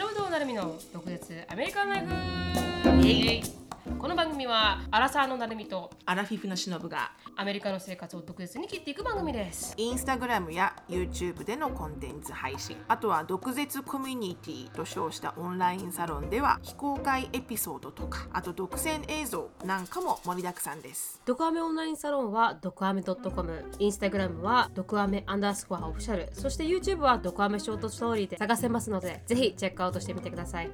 [0.00, 3.59] 篠本成美の独立アメリカンライフ。
[4.00, 9.74] この番組はアラサーのなるみとアラフィフのしのぶがアメリカの生活を独舌に切っていく番組です。
[9.76, 12.78] インスタグラムや YouTube でのコンテンツ配信。
[12.88, 21.20] あとは毒舌コミュニティと称したオンラインサロンでは非公開エピソードとかあと独占映像なんかも盛りだくさんです。
[21.26, 26.30] ドクアメオンラインサロンはドクアメ .com インスタグラムはドクアメアンダースコアオフィシャル。
[26.32, 30.70] そして YouTube はドクアメショートストーリーで探せますのでぜひチェックアウトしてみてください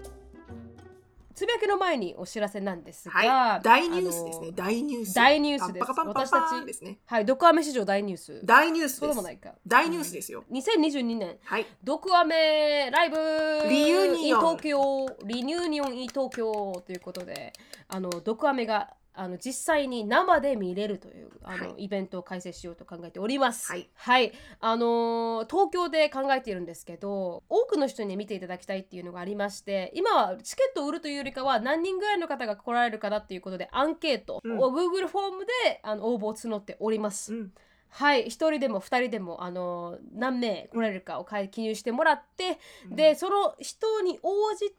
[1.37, 3.63] つぶやきの前にお知らせなんですが、はい。
[3.63, 4.53] 大ニュースですね。
[4.55, 5.15] 大ニュース。
[5.15, 5.87] 大ニュースです。
[5.91, 6.99] 私たちですね。
[7.05, 8.41] はい、ドクアメ史上大ニュース。
[8.43, 9.01] 大ニュースです。
[9.01, 9.55] そうでもないか。
[9.67, 11.67] 大ニュースですよ、2022年、はい。
[11.85, 13.69] ドクアメライブ。
[13.69, 14.57] リユニオン。
[14.57, 17.53] 東京リニューニオン in 東京ということで、
[17.89, 21.85] あのドクアメがあの実際に生で見れるというあの、はい。
[21.85, 23.73] イベントを開催しようと考えております。
[23.95, 34.59] はい、あのー東京で考えているんですけど、多くの人に見ていただきたいっていうのがありまして、今はチケットを売るというよりかは何人ぐらいの方が来られるかなっていうことでアンケートをうん。
[34.59, 37.35] Google フォームであの応募を募っております。
[37.35, 37.53] うん。
[37.89, 42.59] はい、一人でも二人でもあの何名来られるかを記入してもらって、
[42.91, 44.75] でその人に応じて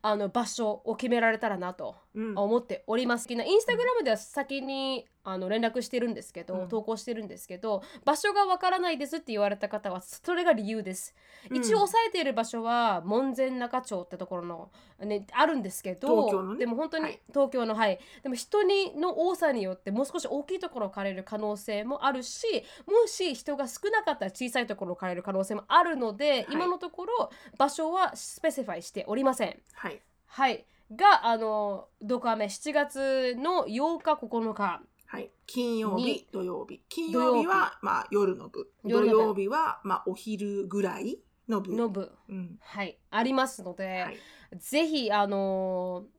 [0.00, 3.26] あの場所を決められたらなとうん思っております。
[3.32, 6.68] インスタグラムでは先にあの連絡してるんですけど、うん。
[6.68, 11.14] 投稿してるんですけど場所がわからないですって言われた方はそれが理由です。
[11.50, 11.56] うん。
[11.56, 14.70] 一応押さえている場所は門前仲町ってところの、
[15.00, 16.58] ね、あるんですけど東京のね。
[16.58, 17.20] でも本当に、はい。
[17.28, 17.98] 東京のはい。
[18.22, 22.46] でも人にの多さによってもう少し大きいところを借りる可能性もあるし
[22.86, 29.58] もし人が少なかったら小さいところを借りる可能性もあるので、今のところ場所はスペシファイしておりません。
[29.72, 30.00] はい。
[30.26, 34.82] はいがあのドクアメ7月の8日9日。
[35.06, 36.28] はい、金曜日に。
[36.32, 36.82] 土曜日。
[36.88, 38.72] 金曜日はまあ夜の部。
[38.84, 41.18] 土曜日はまあお昼ぐらい
[41.48, 41.74] の部。
[41.74, 42.58] の部、うん。
[42.60, 44.18] はい、ありますので、はい、
[44.58, 46.14] ぜひあのー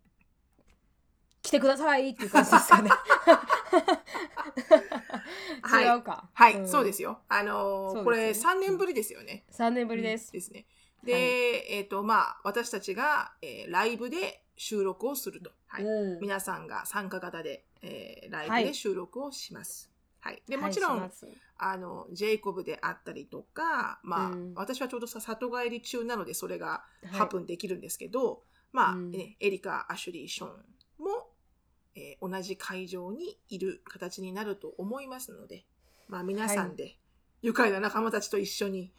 [1.46, 2.90] 来てくださいっていう感じですかね。
[5.62, 5.86] はい。
[5.86, 6.28] 違うか。
[6.34, 6.68] はい、ん。
[6.68, 7.20] そうですよ。
[7.30, 9.46] あのこれ3年ぶりですよね。
[9.52, 10.32] 3年ぶりです。
[10.32, 10.66] ですね。
[11.04, 11.22] で、はい。
[11.22, 15.52] えっ、と、まあ、私たちが、えーライブで収録をすると。
[15.68, 15.84] はい。
[15.84, 19.92] うん皆さんが参加型で、えーライはいブで収録をします。
[20.20, 20.42] はい。
[20.48, 21.28] で、はいもちろん、します
[21.58, 30.54] あの、ジェイコブであったりとか、まあ、うん私はちょうどさ里帰り中なので、それがはいハプンできるんですけど、まあ、うんね、エリカ、アシュリー、ショーン
[31.04, 31.30] も、
[31.96, 35.66] えー同じ会場にいる形になると思いますので、
[36.08, 36.98] まあ、皆さんで、
[37.46, 38.92] 愉快な仲間たちと一緒に、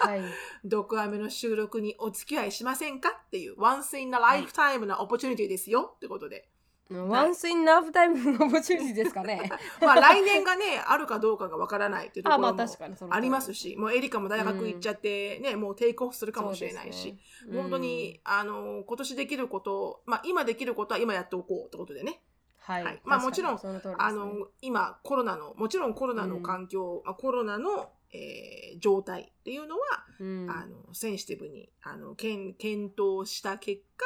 [0.00, 0.20] はい。
[0.64, 6.48] 毒アメの収録にお付き合いしませんかっていう、once in a lifetime な opportunity ですよってことで。
[6.90, 9.50] once in a life time のオポチュニティですかね。
[9.80, 12.66] まあ来年がね、あるかどうかがわからないっていうところも
[13.10, 17.18] ありますし、もうエリカも大学行っちゃってね、もう take off するかもしれないし、ね
[17.60, 22.20] 本当に、あの、今年できることを、まあ今できることは今やっておこうってことでね。
[22.66, 23.00] はい、はい。
[23.04, 23.60] まあもちろんね。
[23.98, 29.82] あの、今コロナの、もちろんコロナの環境、まあ、コロナの、えー状態っていうのは、
[30.20, 30.50] うん。
[30.50, 34.04] あの、センシティブに、あの、検検討した結果、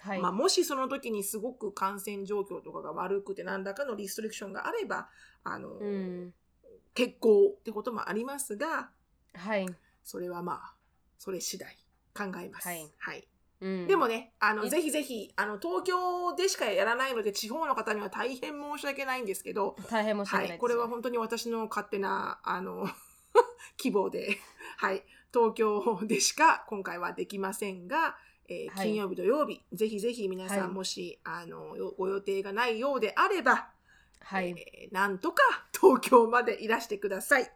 [0.00, 5.08] はい、まあ、もしその時にすごく感染状況とかが悪くて何らかのリストリクションがあれば
[5.44, 6.34] あの、うん、
[6.92, 8.90] 結構ってこともありますが
[9.34, 9.66] はい、
[10.04, 10.74] それはまあ
[11.18, 11.74] それ次第
[12.14, 12.68] 考えます。
[12.98, 13.28] はい
[13.62, 22.88] うん、でもねあのいぜひぜひあの東京でしかやらないので地方の方には大変申し訳ないんですけど、大変申し訳ないはい、これは本当に私の勝手なあの
[23.78, 24.36] 希望で、
[24.78, 28.16] はい、東京でしか今回はできませんが、
[28.48, 28.88] えーはい。
[28.88, 30.68] 金曜日土曜日ぜひぜひ皆さん、はい。
[30.68, 33.70] もしあのよご予定がないようであれば、
[34.20, 37.50] はい、えーなんとか東京までいらしてください。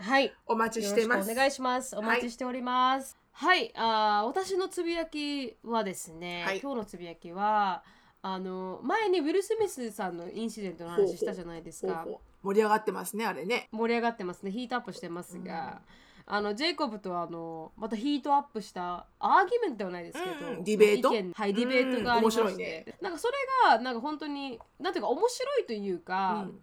[0.00, 1.30] はい、 お待ちしてます。
[1.30, 1.94] お願いします。
[1.96, 3.21] お待ちしております。
[3.32, 6.60] はい、あー私のつぶやきはですね、はい。
[6.60, 7.82] 今日のつぶやきは
[8.22, 11.94] あの前にウィル・スミスさんのインシデントの話したじゃないですか。
[11.94, 12.46] ほうほう。
[12.46, 13.68] 盛り上がってますねあれね。
[13.72, 14.50] 盛り上がってますね。
[14.50, 15.80] ヒートアップしてますが。
[16.24, 20.64] あのジェイコブとあのまたヒートアップしたアーギュメントではないですけど、うん。
[20.64, 21.12] ディベート？
[21.12, 22.46] 意見はいディベートがありまして、うん。
[22.46, 22.84] 面白いね。
[23.00, 23.34] なんかそれ
[23.70, 26.60] がなんか本当になんていうか面白いというか、うん。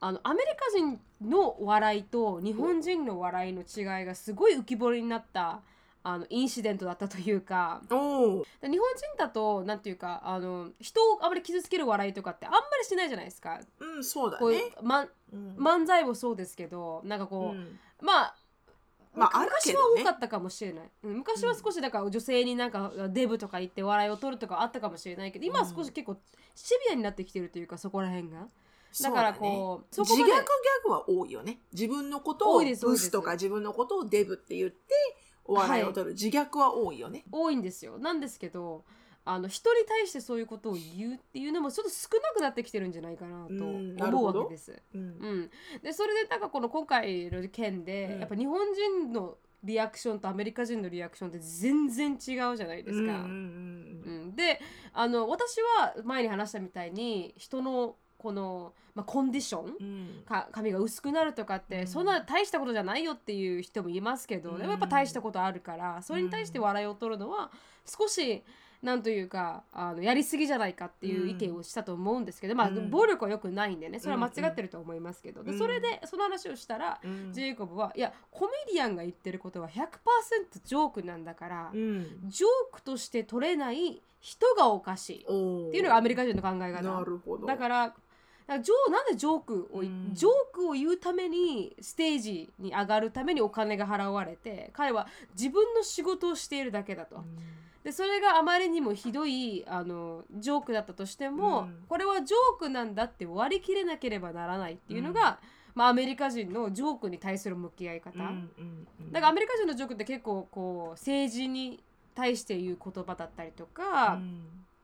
[0.00, 1.00] あのアメリカ人
[1.30, 5.60] の笑いと日本人の笑いの違いがすごい浮き彫りになった
[6.02, 7.82] あのインシデントだったというか。
[7.88, 8.74] 日本人
[9.16, 13.60] だとなんていうかあの人をあまり傷つける笑いとかってあんまりしないじゃないですか。
[13.80, 15.56] うんそうだこうね、まうん。
[15.56, 17.78] 漫才もそうですけどなんかこう、うん。
[18.00, 18.34] まあ
[19.14, 26.16] まあ昔は多かったかもしれない、うん昔は少しだから女性になんかデブとか言って笑いを取るとかあったかもしれないけど今は少し結構
[26.54, 28.46] シビアになってきてるというかそこら辺が。
[29.02, 30.04] だからこうね。
[30.04, 30.44] 自虐ギャ
[30.84, 31.58] グは多いよね。
[31.72, 34.94] 自分のことをブスとか自分のことをデブって言って
[35.48, 37.24] お笑いを取る、自虐は多いよね。
[37.32, 37.98] 多いんですよ。
[37.98, 38.84] なんですけど
[39.24, 44.80] あの人に対してそういうことを言うっていうのもちょっと少なくなってきてるんじゃないかなと思うわけです。
[44.94, 45.00] うん。
[45.00, 45.50] うん、
[45.82, 48.20] でそれでなんかこの今回の件で、うん。
[48.20, 52.18] やっぱ日本人のリアクションとアメリカ人のリアクションって全然違う
[52.56, 53.12] じゃないですか。
[53.12, 54.02] うんうん。
[54.04, 54.36] うん。
[54.36, 54.60] で
[54.94, 61.86] あの私は前に話したみたいに人のこの、まあ、コンディションか髪が薄くなるとかって、うん。
[61.86, 64.58] そんな大したことじゃないよっていう人もいますけど、うん。
[64.58, 67.50] でもやっぱ大したことあるからそれに対して笑いを取るのは
[67.86, 68.42] 少し
[68.82, 75.46] なんというかあのやりすぎじゃないかっていう意見をしたと思うんですけど、まあうん暴力は良くないんでねそれは間違ってると思いますけど、うん。
[75.46, 77.32] でそれでその話をしたら、うん。
[77.32, 79.80] ジェイコブはいやコメディアンが言ってることは100%
[80.64, 82.06] ジョークなんだから、うん。
[82.26, 85.32] ジョークとして取れない人がおかしいって
[85.76, 87.04] いうのがアメリカ人の考えな方。
[87.04, 87.46] るほど。
[87.46, 87.94] だから
[88.48, 90.10] なんでジョークを、うん。
[90.12, 95.06] ジョークを言うためにステージに上がるためにお金が払われて彼は
[95.38, 97.22] 自分の仕事をしているだけだと。
[97.84, 101.84] でそれがあまりにもひどいあのジョークだったとしても、うん。
[101.88, 105.38] これはジョークなんだって割り切れなければならないっていうのが、
[105.74, 108.18] まあ、アメリカ人のジョークに対する向き合い方。
[108.18, 108.32] だか
[109.20, 111.82] らアメリカ人のジョークって結構こう政治に
[112.14, 114.18] 対して言う言葉だったりとか、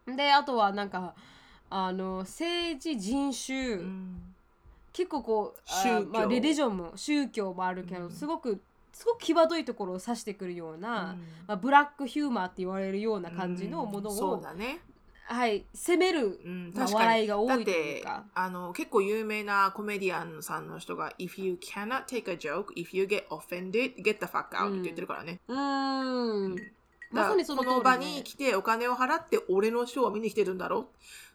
[0.06, 1.14] であとはなんか
[1.70, 4.34] あの政治人種、うん
[4.92, 8.10] 結構こうあまあ、レリジョンも宗教もあるけど、うん。
[8.12, 8.60] すごく
[8.92, 11.18] すごく際どいところを指してくるような、うん。
[11.48, 14.78] まあ、ブラックヒューマーって言われるような感じのものを、だね。
[15.24, 18.24] はい、責める、うん笑いが多いというか。
[18.34, 25.40] あの結構有名なコメディアンさんの人が If you cannot take a joke, if you get offended, get the fuck out って言ってるからね。
[25.48, 26.56] うーん。
[27.10, 30.88] まだからさにそのね、この場に来てお金を払って俺のショーを見に来てるんだろ？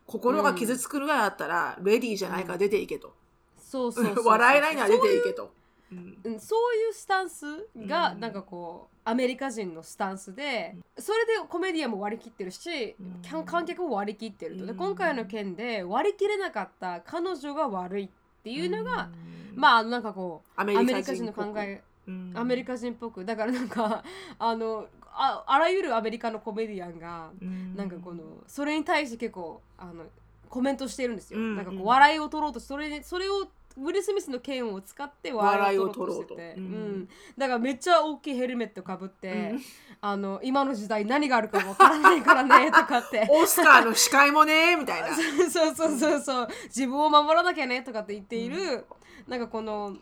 [0.09, 3.13] 心が傷つくぐらいだったら、レディーじゃないから出ていけと。
[3.59, 4.25] そうそうそうそう。
[4.27, 5.51] 笑えないなら出ていけと。
[5.91, 6.17] うん。
[6.23, 8.19] うんそういうスタンスがうん。
[8.19, 13.21] なんかこうアメリカ人のスタンスでそれでコメディアンも割り切ってるしうん。
[13.29, 14.65] 観観客も割り切ってると。
[14.65, 14.77] でうん。
[14.77, 18.09] 今回の件で割り切れなかった彼女が悪いっ
[18.44, 19.09] ていうのが
[19.53, 19.59] うん。
[19.59, 22.31] まあなんかこうアメリカ人の考えうん。
[22.35, 23.23] アメリカ人っぽく。
[23.23, 24.03] だからなんか
[24.39, 24.88] あの
[25.21, 27.75] ああらゆるアメリカのコメディアンがうん。
[27.75, 30.06] なんかこのそれに対して結構あの
[30.48, 31.39] コメントしてるんですよ。
[31.39, 31.56] うん。
[31.57, 36.51] なんかこう笑いを取ろうとそれでそれをウィル・スミスの剣を使って笑いを取ろうとしてて。
[36.54, 36.62] うと。
[36.62, 36.71] ううん。
[37.01, 39.62] ん、だからめっちゃ大きいヘルメットかぶって、うん。
[40.01, 43.27] あの今の時代何があるかわからないからね とかって。
[43.30, 45.10] オスカーの司会もねみたいな。
[45.50, 46.48] そうそうそうそう。
[46.66, 48.86] 自分を守らなきゃねとかって言っている、
[49.27, 49.98] なんかこの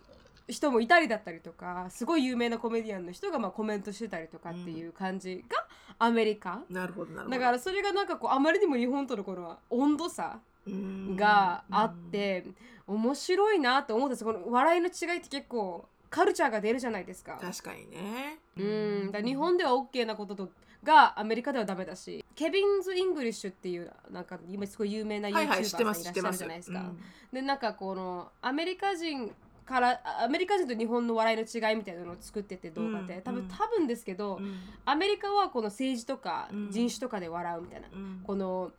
[0.47, 5.67] 人もいたりだったりとかすごい有名なコメディアンの人がまあコメントしてたりとかっていう感じが
[5.99, 7.31] アメリカ、なるほどなるほど。
[7.31, 12.45] だからそれがなんかこうあまりにも日本とのこの温度差うんがあって、
[12.85, 17.38] 面白いなと思うんですこの笑いの違いって結構カルチャーが出るじゃないですか。
[17.41, 18.39] 確かにね。
[18.57, 18.63] う
[19.07, 20.49] ん、だ日本では OK なことと
[20.83, 26.11] がアメリカではダメだし Kevin's English っていうなんか今すごい有名な YouTuber さんいらっしゃ。
[26.11, 26.79] るじゃないですか。
[26.79, 26.99] うん
[27.31, 29.33] でなんかこのアメリカ人
[29.68, 34.56] からあアメリカ人と日本の笑いの違いみたいなのを作ってて動画で、うんうん多分多分ですけど、うん。
[34.86, 36.72] アメリカはこの政治とかうん。
[36.72, 38.22] 人種とかで笑うみたいな、うん。
[38.24, 38.72] この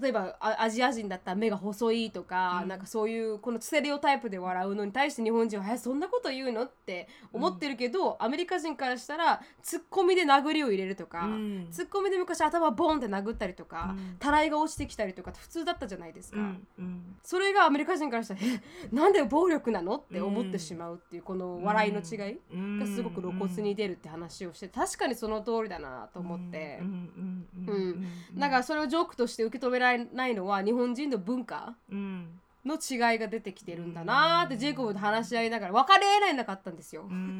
[0.00, 2.68] 例えばあアジア人だったら目が細いとか、うん。
[2.68, 11.68] なんかそういうこのステレオタイプで笑うのに対して日本人は「えそんなこと言うの?」って思ってるけど、アメリカ人からしたらツッコミで殴りを入れるとか、うん。
[11.70, 14.16] ツッコミで昔頭ボンって殴ったりとか、うん。
[14.18, 16.38] たらいが落ちてきたりとか普通だったじゃないですか。
[16.38, 17.16] うんうん。
[17.24, 22.38] それがアメリカ人からしたら「えなんで暴力なの?」って思ってしまうっていうこの笑いの違い
[22.78, 26.78] がすごく露骨に出るって話をして確かにその通りだなと思って。
[26.80, 27.46] うん。
[27.66, 28.08] うん。
[28.38, 37.06] からそれをジョークとして受け止められないのは日本人の文化うんの違いが出てきてるんだなーってジェイコブと話し合いながら分かり合えないなかったんですよ。
[37.08, 37.38] うん。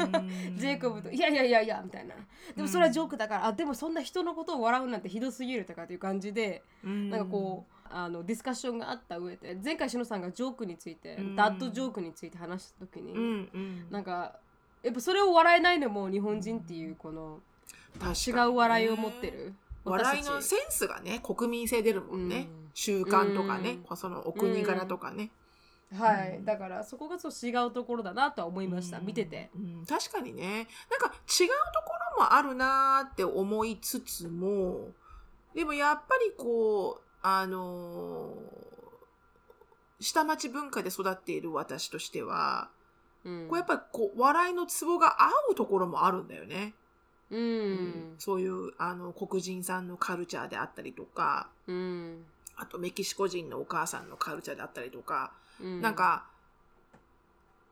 [0.57, 2.15] ジェイコブと「いやいやいやいや」みたいな。
[2.57, 7.11] でもそれはジョークだから、あでもそんな人のことを笑うなんてひどすぎるとかっていう感じでうん。
[7.11, 11.37] なんかこうあのディスカッションがあった上で前回しのさんがジョークについて、うん。
[11.37, 13.51] ダッドジョークについて話した時に、
[13.91, 14.39] なんか
[14.83, 17.41] やっぱそれを笑えないのも日本人っていうこの
[18.01, 19.53] 違う笑いを持ってる
[19.85, 22.71] 笑いのセンスがね国民性出るもんね、うん。
[22.75, 25.31] 習慣とかね、そのお国柄とかね、
[25.97, 26.45] はい、うん。
[26.45, 29.07] だからそこがそう違うところだなとは思いました、うん。
[29.07, 29.51] 見てて。
[29.55, 29.85] うん。
[29.87, 30.69] 確かにね。
[30.91, 34.89] なんか違うところもあるなーって思いつつも
[35.55, 38.71] でもやっぱりこうあのー
[40.03, 42.71] 下町文化で育っている私としては、
[43.23, 43.49] うん。
[43.49, 46.73] こうやっぱこう笑いのツボが合うところもあるんだよね、
[47.31, 48.15] うん。
[48.19, 52.25] そういうあの黒人さんのカルチャーであったりとかうん。
[52.57, 55.33] あとメキシコ人のお母さんのカルチャーであったりとか、
[55.63, 55.81] うん。
[55.81, 56.25] なんか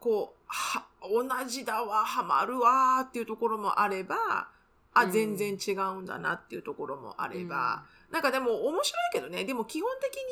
[0.00, 4.49] こうは同じだわハマるわっていうところもあれば
[4.95, 5.11] あうん。
[5.11, 9.45] 全然違うんだなっていうところもあれば、なんかでも面白いけどね。
[9.45, 10.23] でも基本的に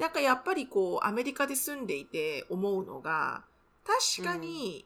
[0.00, 3.42] なんかやっぱりこうアメリカで住んでいて思うのが
[3.84, 4.84] 確かに、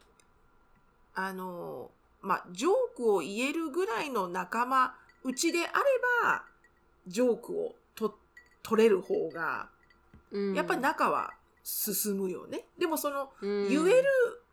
[1.13, 1.89] あの
[2.25, 5.69] まあジョークを言えるぐらいの仲間うちであれ
[6.23, 6.43] ば
[7.07, 8.17] ジョークをと
[8.63, 9.69] 取れる方が
[10.31, 10.53] うん。
[10.53, 11.31] やっぱり仲は
[11.63, 12.65] 進むよね。
[12.77, 13.69] でもそのうん。
[13.69, 14.03] 言える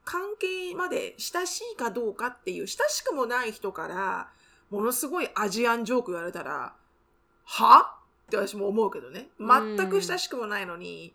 [0.05, 4.29] 関係まで親しいかどうかっていう親しくもない人から
[4.71, 6.75] ものすごい Asian joke 言われたら
[7.45, 7.97] は？
[8.27, 9.29] って私も思うけどね。
[9.39, 11.13] 全く親しくもないのに、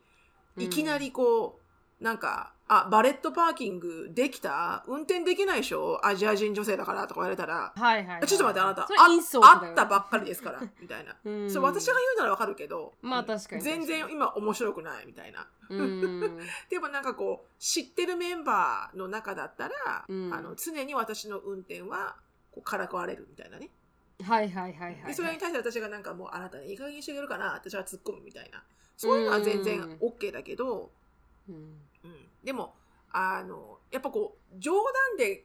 [0.57, 1.61] いきなりこう
[1.99, 4.83] なんか「あ valet parking できた？
[4.87, 6.05] 運転できないでしょ？
[6.05, 7.73] アジア人女性だから」とか言われたら。
[7.75, 8.81] はいはい、はい、ちょっと待ってあなた。
[8.83, 10.61] あ会ったばっかりですから。
[10.79, 11.49] みたいな、うん。
[11.49, 12.93] そう私が言うならわかるけど。
[13.01, 15.47] まあ確かに全然今面白くないみたいな。
[15.69, 16.39] うん。
[16.69, 20.33] でもなんかこう知ってるメンバーの中だったら、うん。
[20.33, 22.15] あの常に私の運転は
[22.51, 23.71] こうからかわれるみたいなね、
[24.23, 27.53] はいはいはいはいでそれに対して私がなんかもうあなたねいい加減にしてくれるかな。
[27.53, 28.63] 私は突っ込むみたいな。
[28.97, 29.93] そういうのは全然うん。
[29.99, 30.89] OK だけど、うん
[31.49, 31.79] うん、
[32.43, 32.73] でも
[33.11, 35.43] あのやっぱこう冗談で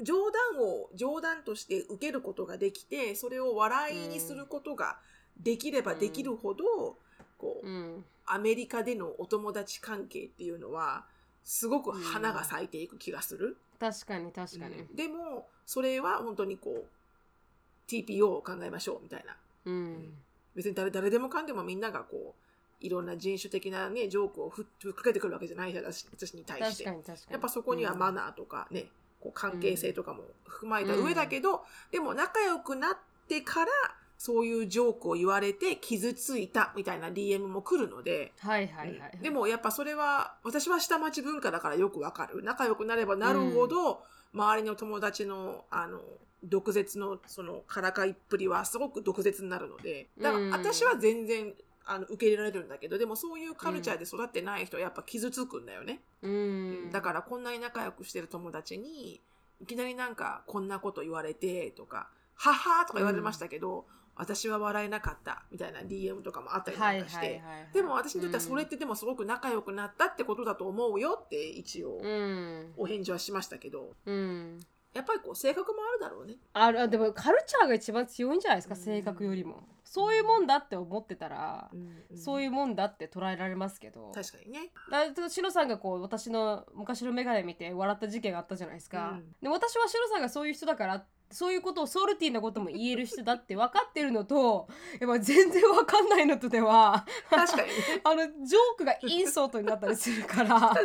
[0.00, 4.98] 冗談を冗談として受けることができてそれを笑いにすることが
[5.42, 6.96] できればできるほど、
[7.38, 8.04] こううん。
[8.26, 11.04] アメリカでのお友達関係っていうのは
[11.44, 13.56] すごく花が咲いていく気がする。
[13.78, 14.80] 確かに確かに。
[14.80, 14.96] うん。
[14.96, 19.36] でもそれは本当にこう TPO を考えましょうみたいな。
[19.66, 20.14] うん。
[20.54, 22.45] 別に誰誰でもかんでもみんながこう
[22.80, 26.84] いろんな人種的なねジョークをふっかけてくるわけじゃないじゃん私私に対して。
[26.84, 26.96] 確か。
[26.96, 27.32] に確かに。
[27.32, 28.86] やっぱそこにはマナーとかね、
[29.20, 32.96] こう関係性とかも踏まえた上だけど、でも仲良くなっ
[33.28, 33.70] てから
[34.18, 39.18] そういうジョークを言われて傷ついたみたいな DM も来るので、はいはいはいはい。
[39.22, 42.42] でもやっぱそれは私は下町文化だからよくわかる。
[42.42, 44.02] 仲良くなればなるほど、
[44.32, 46.00] 周りの友達のあの
[46.44, 50.50] 毒舌のそのからかいっぷりはすごく毒舌になるのでだからうん。
[50.50, 51.54] 私は全然
[51.86, 56.00] あの受け入れられるんだけどでもそういうカルチャーで育ってない人はやっぱ傷つくんだよね。
[56.22, 56.90] うん。
[56.90, 59.20] だからこんなに仲良くしてる友達に
[59.60, 72.72] いきなりなんかこんなこと言われてとか「はは」とか言われましたけど、私は笑えなかったみたいな DM とかもあったりはないんかして、でも私にとってはそれってでもすごく仲良くなったってことだと思うよって一応うん。
[72.76, 73.94] お返事はしましたけど。
[74.04, 74.60] うん。
[74.92, 76.36] やっぱりこう性格もあるだろうね。
[76.54, 76.88] ある。
[76.88, 78.74] でもカルチャーが一番強いんじゃないですか？
[78.74, 81.70] うん性格よりもそういうもんだって思ってたら
[82.16, 84.10] そういいうもんだって捉えられますけど。
[84.12, 84.72] 確かにね。
[84.90, 89.34] だしのさんがこう私の昔の眼鏡見て笑った事件があったじゃないですか、うん。
[89.40, 94.68] で私はしのさんがそういう人だからそういうことをソルティーなことも言える人だって分かってるのと
[95.00, 97.74] やっぱ全然分かんないのとでは確かにね。
[98.02, 100.48] あのジョークがインソートになったりするから。
[100.50, 100.82] だから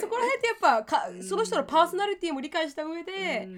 [0.00, 3.48] そこら辺ってやっぱかその人のパーソナリティも理解した上で、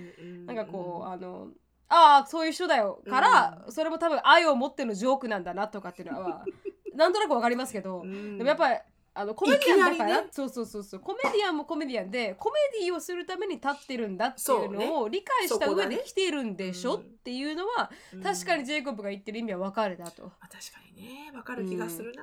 [0.46, 1.50] なんかこうあの
[1.90, 3.02] ああそういう人だよ。
[3.08, 6.44] から、それも多分愛を持ってのジョークなんだなとかっていうのは
[6.94, 8.38] なんとなくわかりますけど、うん。
[8.38, 8.78] でもやっぱり
[9.12, 10.28] あのコメディアンだから、ね。
[10.30, 11.00] そうそうそうそう。
[11.00, 18.22] コメディアンもコメディアンでコメディをするために立ってるんだっていうのを理解した上で来てるんでしょ、うんっていうのはうん。
[18.22, 20.22] 確かにジェイコブが言ってる意味はわかるなと。
[20.22, 22.22] まあ確かにねわかる気がするな。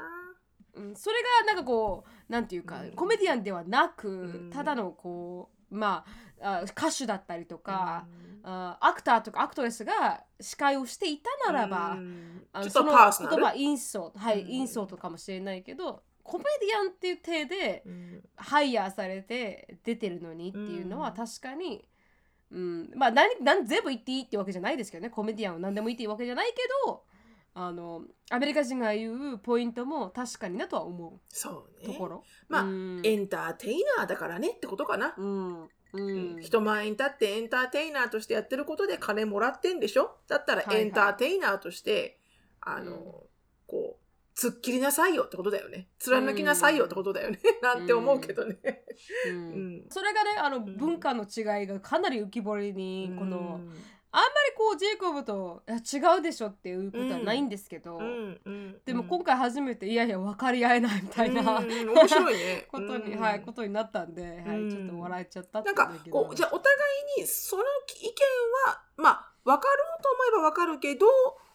[0.75, 2.91] うん、それがなんかこうなんていうか、うん。
[2.93, 4.49] コメディアンではなく、ん。
[4.49, 6.05] ただのこうま
[6.39, 12.41] ああ歌手だったりとか、うんあアクターとかアクトレスが司会をしていたならば、うん。
[12.57, 14.49] っとその言葉インソートはい、うん。
[14.49, 18.23] インソートかもしれないけどコメディアンっていう体でうん。
[18.35, 21.15] ハイヤーされて出てるのにっていうのはうん。
[21.15, 21.87] 確かに、
[22.51, 25.09] うん、まあ何何全部言っていいってわけじゃないですけどね。
[25.09, 27.03] コメディアンは何でも言っていいわけじゃないけど
[27.53, 31.91] あのアメリカ人が言うポイントも確かになとは思そうね。
[31.91, 32.23] うところ。
[32.49, 33.01] まあうん。
[33.03, 35.15] エンターテイナーだからねってことかな。
[35.17, 36.41] うんうん。
[36.41, 40.17] 人前に立ってエンターテイナーとしてやってることで金もらってんでしょ？
[40.27, 40.85] だったらはいはい。
[40.85, 42.19] エンターテイナーとして、
[42.61, 43.01] あの、うん。
[43.67, 45.87] こう、突っ切りなさいよってことだよね。
[45.97, 47.39] 貫きなさいよってことだよね。
[47.61, 48.57] なんて思うけどね。
[49.25, 49.75] ううん。
[49.77, 50.77] んそれがねあのん。
[50.77, 53.73] 文化の違いがかなり浮き彫りにこの、うん
[54.11, 62.67] あんまりこうジェイコブといや違うでしょっていうことはないんですけど、うんうんでも今回初めていやいや分かり合えないみたいな、うんうん面白いね。
[62.71, 64.69] ことに、うんはい、ことになったんで、はい、うん。
[64.69, 66.75] ちょっと笑えちゃったってないんかこうじゃあお互
[67.17, 68.11] いにその意見
[68.67, 71.07] はまあ分かろうと思えば分かるけど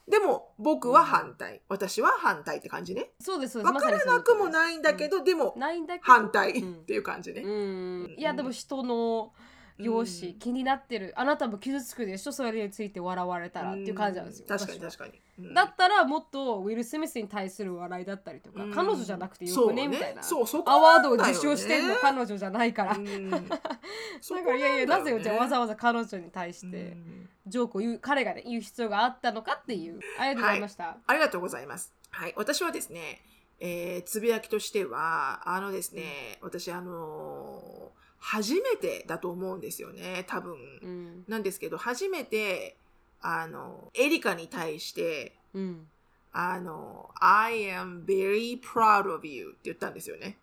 [0.09, 3.13] でも僕は反対、私は反対って感じね。
[3.21, 3.73] そうですそうです。
[3.73, 6.85] 分からなくもないんだけど、でもないんだけど反対っうん。
[6.85, 8.15] ていう感じね、うん。
[8.19, 9.33] いやでも人の
[9.79, 11.13] 容姿、うん気になってる。
[11.17, 12.33] あなたも傷つくでしょ？
[12.33, 15.55] それについて笑われたらっていう感じなんですよ、確かに確かに、うん。
[15.55, 20.23] だったらもっとウィル・スミスに対する笑いだったりとか、うん彼女じゃなくてよくねみたいな。
[20.23, 23.59] そうそこアワードを受賞してんの彼女じゃないから、うん だか
[24.51, 26.97] らいやいやなぜよじゃあわざわわざ彼女に対して
[27.47, 31.93] ジョークを言う彼がね言う必要があったのかっていうありがとうございました、ありがとうございます。
[32.11, 33.21] はい、私はですね、
[33.59, 40.55] えーつぶやきとしては、あのですね、私、あのー初めてだと思うんですよね、多分。
[40.83, 42.77] うんなんですけど、初めて、
[43.21, 45.89] あの、エリカに対して、うん、
[46.33, 50.39] あの、I am very proud of you って言ったんですよね。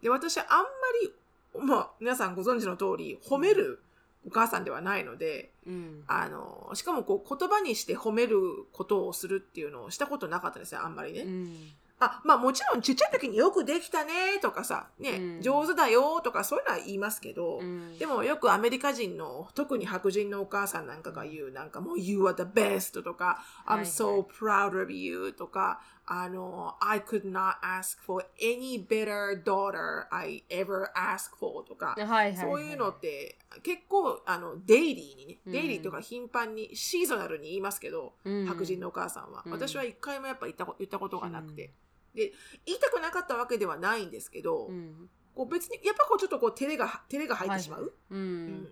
[0.00, 0.64] で、私、あんま
[1.02, 3.82] り、まあ、皆さんご存知の通り、褒める
[4.26, 8.38] お母さんではないので、うんあの、しかもこう言葉にして褒める
[8.72, 11.20] ことをするっていうのをしたことなかったんですよ、あんまりね。
[11.20, 11.72] うん
[12.04, 15.42] あ、まあもちろんちっちゃい時によくできたねとかさ、ね、うん。
[15.42, 17.98] 上手だよとかそういうのは言いますけど、うん。
[17.98, 28.24] でもよくアメリカ人の、特に白人のお母さんなんかが言う、なんかもう You are the best とか、はい I'm so proud of you とか、あの、I could not ask for
[28.40, 32.36] any better daughter I ever asked for とか、はいはいはい。
[32.36, 35.52] そういうのって結構あのデイリーにね、うん。
[35.52, 38.46] デイリーとか頻繁にシーゾナルに言いますけど、うん。
[38.46, 39.52] 白人のお母さんは、うん。
[39.52, 41.72] 私は一回もやっぱ言ったこ言ったことがなくて、
[42.14, 42.32] で
[42.66, 45.08] 言いたくなかったわけではないんですけど、うん。
[45.34, 48.46] こう別にやっぱこうちょっとこう照れが照れが入ってしまう、ううん。
[48.62, 48.68] ん。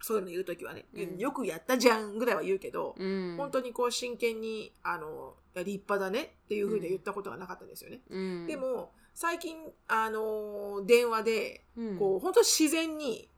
[0.00, 1.18] そういうの言う時はね、うん。
[1.18, 3.36] よくやったじゃんぐらいは言うけど、うん。
[3.36, 8.00] 本当にこう真剣にあの立派だねっていうふうに言ったことがなかったんですよね。
[8.10, 8.46] うん。
[8.46, 9.56] でも最近
[9.88, 11.98] あの電話でうん。
[11.98, 13.28] こう、本当自然に、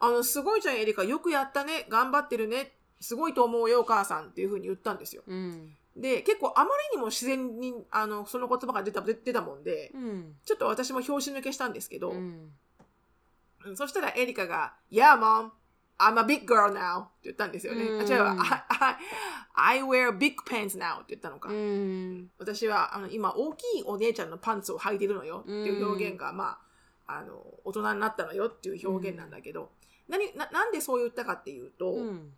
[0.00, 5.22] あの、すごいじゃん、エリカ、よくやったね、頑張ってるね、すごいと思うよ、お母さんっていうふうに言ったんですよ。
[5.26, 10.36] うんで、結構あまりにも自然に、あの、その言葉が出た、出出たもんで、うん。
[10.44, 12.16] ちょっと私も拍子抜けしたんですけど、うん。
[12.16, 15.50] うんそしたらエリカが、Yeah, mom,
[15.98, 17.82] I'm a big girl now って言ったんですよね。
[17.82, 18.00] うん。
[18.00, 18.36] あ違うわ。
[18.38, 21.50] I, I, I wear big pants now って言ったのか。
[21.50, 22.30] うん。
[22.38, 26.58] 私はあの今大きいお姉ちゃんのパンツを履いてるのよっていう表現が、ま
[27.06, 29.70] あ、あの大人になったのよっていう表現なんだけど、
[30.08, 32.32] 何ななんでそう言ったかっていうと、うん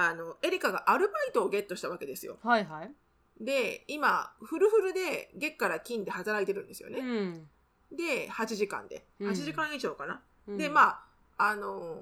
[0.00, 2.38] あのエリカがアルバイトをゲットしたわけですよ。
[2.44, 2.92] はいはい。
[3.40, 7.00] で今フルフルで月から金で働いてるんですよね。
[7.00, 7.48] うん。
[7.96, 9.04] で8時間で。
[9.18, 9.30] うん。
[9.30, 10.22] 8時間以上かな。
[10.46, 10.56] うん。
[10.56, 11.00] でま
[11.36, 11.98] ああの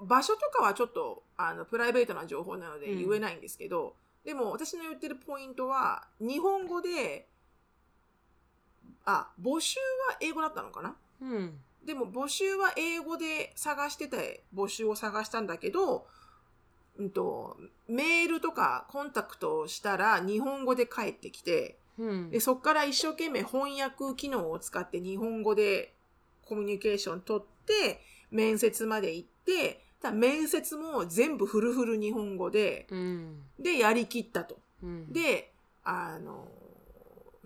[0.00, 7.26] 場所とかはちょっとあのプライベートな情報なので言えないんですけど、でも私の言ってるポイントは日本語で
[9.04, 10.94] あ募集は英語だったのかな？
[11.20, 11.58] うん。
[11.84, 16.06] でも募集は英語で探してて募集を探したんだけど、
[16.98, 17.56] うん、と
[17.88, 22.30] メールとかコンタクトをしたら日本語で返ってきてうん。
[22.30, 25.94] でそこから一生懸命翻訳機能を使って日本語で
[26.44, 33.42] コミュニケーション取って面接まで行ってただ面接も全部フルフル日本語でうん。
[33.58, 34.58] でやりきったと。
[34.82, 35.12] うん。
[35.12, 35.52] で
[35.84, 36.48] あの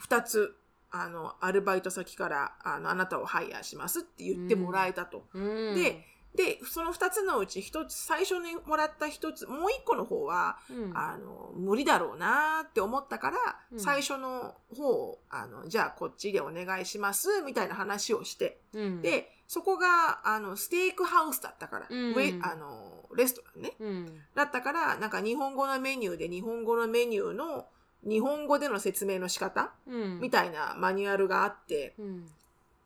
[0.01, 0.57] 2つ
[0.91, 5.25] あのアルバイト先からあのあなたをハイヤーしますって言ってもらえたと。
[5.33, 5.41] う
[5.73, 5.75] ん。
[5.75, 10.97] ででその2つのうち1つ最初にもらった1つもう1個の方はうん。
[10.97, 13.37] あの無理だろうなって思ったから、
[13.73, 13.81] うん。
[13.81, 19.03] 最初の方をあのじゃあこっちでお願いしますみたいな話をして、うん。
[19.03, 22.40] でそこがあのステークハウスだったから、うん。
[22.42, 23.73] あのレストランね。
[23.79, 24.21] うん。
[24.35, 27.66] だったからなんか日本語のメニューで日本語のメニューの
[28.05, 30.21] 日本語での説明の仕方うん。
[30.21, 32.27] みたいなマニュアルがあって、うん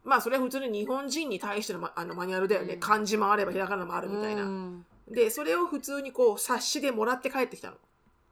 [0.06, 2.80] まあそれは普通に日本人に対してのまあのマニュアルだよね、うん。
[2.80, 4.86] 漢字もあればひらがなもあるみたいな、うん。
[5.10, 7.76] でそれを普通にこう冊子でもらって帰ってきたの。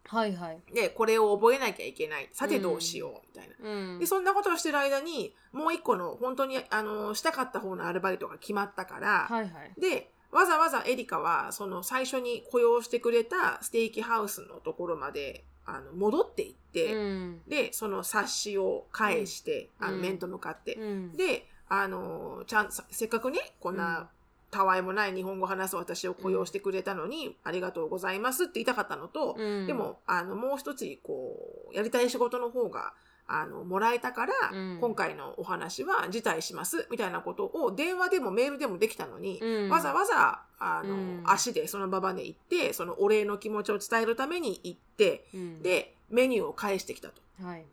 [0.06, 0.60] はいはい。
[0.72, 2.28] でこれを覚えなきゃいけない。
[2.32, 3.26] さてどうしよう。
[3.36, 3.98] みたいな、うん。
[3.98, 9.80] でそんなことをしてる間にもう一個の本当にあのしたかった方のアルバイトが決まったから、はいはい。
[9.80, 17.40] でわざわざエリカはその最初に雇用してくれたステーキハウスのところまであの戻っていって、うん。
[17.48, 19.88] でその冊子を返して、うん。
[19.88, 21.16] あの面と向かって、うん。
[21.16, 23.78] であのちゃんさせっかくねこんうん。
[23.78, 24.08] な
[24.50, 29.66] たわいもない日本語を話す私を雇用してくれたのに、ありがとうございますって言いたかったのと、うん。
[29.66, 31.36] でもあのもう一つこ
[31.72, 32.92] うやりたい仕事の方が
[33.26, 34.78] あのもらえたから、うん。
[34.80, 39.70] 今回のお話は辞退しますみたいなことを電話でもメールでもできたのに、うん。
[39.70, 41.22] わざわざあの、うん。
[41.24, 45.62] 足でその場まで行ってそのお礼の気持ちを伝えるために行ってうん。
[45.62, 47.14] でメニューを返してきたと。
[47.42, 47.64] はい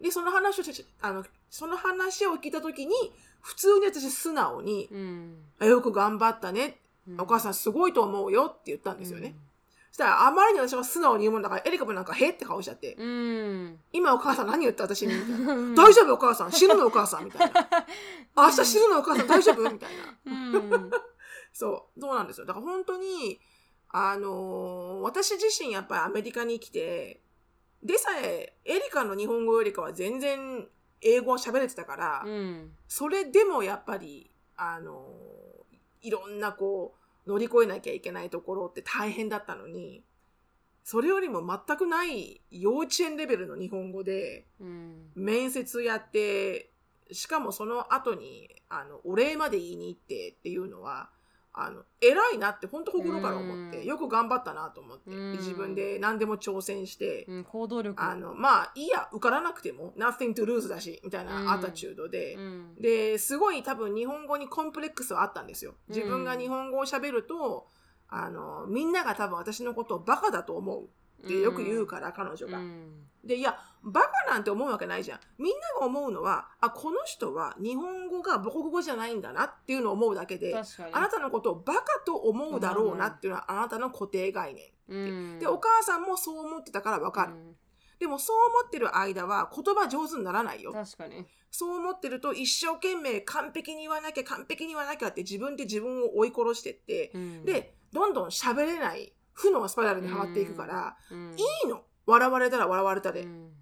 [0.00, 2.94] でその話をしあのその話を聞いた時に
[3.40, 7.20] 普通に私素直にうん「よく頑張ったね、うん。
[7.20, 9.34] お母さんすごいと思うよ」って言ったんですよね。
[9.90, 13.06] そしたらあまりに私は素直に言うもんだからエリカもなんか「へ」って顔しちゃってうん。
[13.06, 15.74] うん「今お母さん何言った私に」みたいな「うん。
[15.74, 16.52] 大丈夫お母さん？
[16.52, 17.68] 死ぬのお母さん」みたいな
[18.36, 19.26] 「明日死ぬのお母さん？
[19.26, 20.90] 大丈夫?」みたいな。
[21.52, 22.44] そう、そうなんですよ。
[22.46, 23.40] だから本当に、
[23.88, 27.22] あのー私自身やっぱりアメリカに来て、
[27.82, 30.66] でさえ、エリカの日本語よりかは全然
[31.00, 32.72] 英語を喋れてたから、うん。
[32.88, 35.36] それでもやっぱり、あのー
[36.02, 36.94] いろんなこ
[37.26, 40.04] う、乗り越えなきゃいけないところって大変だったのに、
[40.84, 45.10] それよりも全くない幼稚園レベルの日本語で、うん。
[45.16, 46.70] 面接やって、
[47.10, 51.10] しかもその後に、あの、お礼まで言いに行ってっていうのは、
[51.58, 53.84] あの、偉いなって本当心から思って、うん。
[53.86, 55.32] よく頑張ったなと思って、うん。
[55.38, 58.02] 自分で何でも挑戦して、うん行動力。
[58.02, 61.28] あの、まあ、いいや、受からなくても、nothing to lose だし、みたいうん。
[61.46, 62.74] なアタチュードで、うん。
[62.78, 65.74] で、すごい多分日本語にコンプレックスはあったんですよ。
[65.88, 67.66] 自分が日本語を喋ると、
[68.08, 70.88] あの、みんなが多分私のことをバカだと思う
[71.24, 72.58] ってよく言うから、彼女が。
[72.58, 75.20] うんで、いや、バカなんて思うわけないじゃん。
[75.38, 80.54] みんなが思うのは、あ、この人は日本語が母国語じゃないんだなっていうのを思うだけで、
[80.92, 84.64] あなたのことをバカと思うだろうなっていうのはあなたの固定概念。
[84.88, 87.32] うんで、お母さんもそう思ってたからわかる。
[87.32, 87.56] うん
[87.98, 90.72] でもそう思ってる間は言葉上手にならないよ。
[90.72, 101.82] 確かにそう思ってると一生懸命完璧に言わなきゃ完璧に言わなきゃって自分で自分を追い殺してって、うんで、どんどん喋れない負のスパイラルにはまっていくから、うんいいの。
[102.06, 103.22] 笑われたら笑われたで。
[103.22, 103.52] うん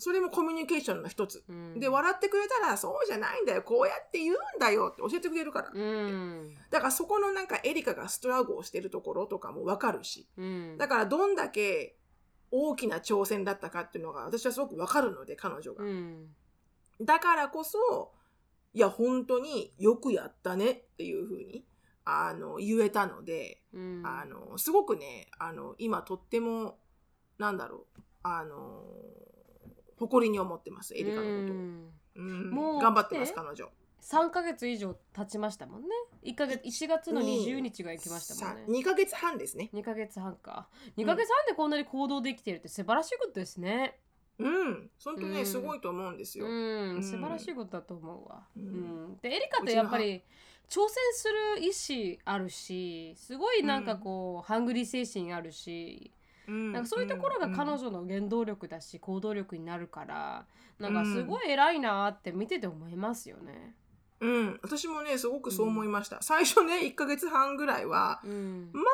[0.00, 1.42] それもコミュニケーションの一つ。
[1.48, 3.62] うんで、笑ってくれたら、そうじゃないんだよ。
[3.62, 5.72] こうやって言うんだよって教えてくれるから。
[5.74, 10.28] うんだからそこのなんかエリカがストラグをしてるところとかもわかるし。
[10.36, 11.96] うんだからどんだけ
[12.52, 15.82] 大きな挑戦だったかっていうのが私はすごくわかるので、彼女が。
[15.82, 16.28] うん
[17.00, 18.12] だからこそ、
[18.74, 21.64] いや、本当によくやったねっていうふうに、
[22.10, 24.02] あの、言えたので、うん。
[24.02, 26.78] あの、すごくね、あの、今とっても、
[27.36, 28.82] なんだろう、あの、
[29.98, 31.56] 誇りに思ってます、エリカのことを。
[31.56, 31.92] うん。
[32.16, 33.68] うんもう頑張ってます、彼女。
[34.00, 35.88] 3ヶ月以上経ちましたもんね。
[36.24, 38.64] 1ヶ月1月の20日が行きましたもんね。
[38.80, 39.70] 2ヶ月半ですね。
[39.74, 40.68] 2ヶ月半か。
[40.96, 44.00] 2ヶ月半でこんなに行動できてるって素晴らしいことですね。
[44.38, 44.90] うん。
[45.04, 45.46] 本当ね、うん。
[45.46, 46.46] すごいと思うんですよ。
[46.46, 47.02] うん、うん。
[47.02, 49.12] 素晴らしいことだと思うわ、ううん。
[49.12, 50.22] んでエリカってやっぱり
[50.68, 51.28] 挑戦す
[51.58, 56.10] る意志あるしすごいなんかこう、ハングリー精神あるし
[56.46, 56.72] うん。
[56.72, 60.46] なんかそういうところが彼うん女の原動力だし行動力になるから
[60.78, 63.74] なんかすごい偉いなって見てて思いますよね。
[64.20, 66.18] うん、私もね、すごくそう思いました。
[66.22, 68.70] 最初ね、1ヶ月半ぐらいは、うん。
[68.72, 68.84] まあ、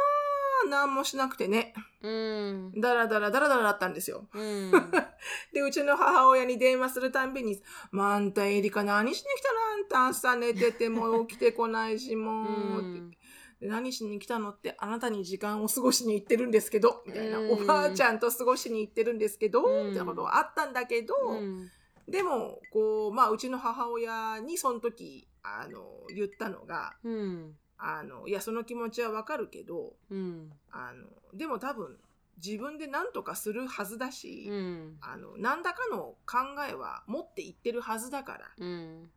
[0.68, 2.80] 何もしなくてね、うん。
[2.80, 4.28] だらだらだらだらだったんですよ。
[4.32, 4.70] うん。
[5.52, 9.60] で、うちの母親に電話するたんびに、まあ、あんたエリカ何しに来たの？
[9.60, 12.92] あんた朝寝てても起きてこないし、もう、って。
[12.92, 13.18] 言って
[13.60, 14.50] で何しに来たの？
[14.50, 19.90] ってあなたに時間を過ごしに行ってるんですけど、みたいな、うんおばあちゃんと過ごしに行ってるんですけど、うん。
[19.90, 21.70] みたいなことはあったんだけど、うん。
[22.08, 30.52] でも、こう、まあ、うちの母親にその時、あの、言ったのが、うんあの、いや、その気持ちはわかるけど、うん。
[30.70, 31.06] あの、
[31.36, 31.98] でも多分、
[32.44, 34.96] 自分で何とかするはずだし、うん。
[35.00, 39.10] あの、何らかの考えは持っていってるはずだから、うん。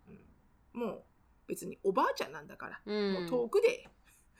[0.73, 1.03] もう
[1.47, 3.13] 別におばあちゃんなんだから、うん。
[3.13, 3.89] もう遠くで、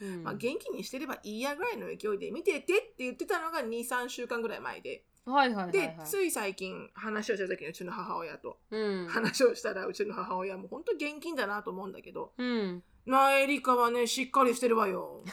[0.01, 0.23] うん。
[0.23, 5.95] まあ、元気にしてればいいやぐらいの勢いで見ててって言ってたのが2、3週間ぐらい前で、はいはいはいで、はい。
[6.05, 9.07] つい最近話をした時にうちの母親とうん。
[9.07, 15.23] 話をしたら、うちの母親も本当現金だなと思うんだけど、うんなあ、エリカはね、しっかりしてるわよ。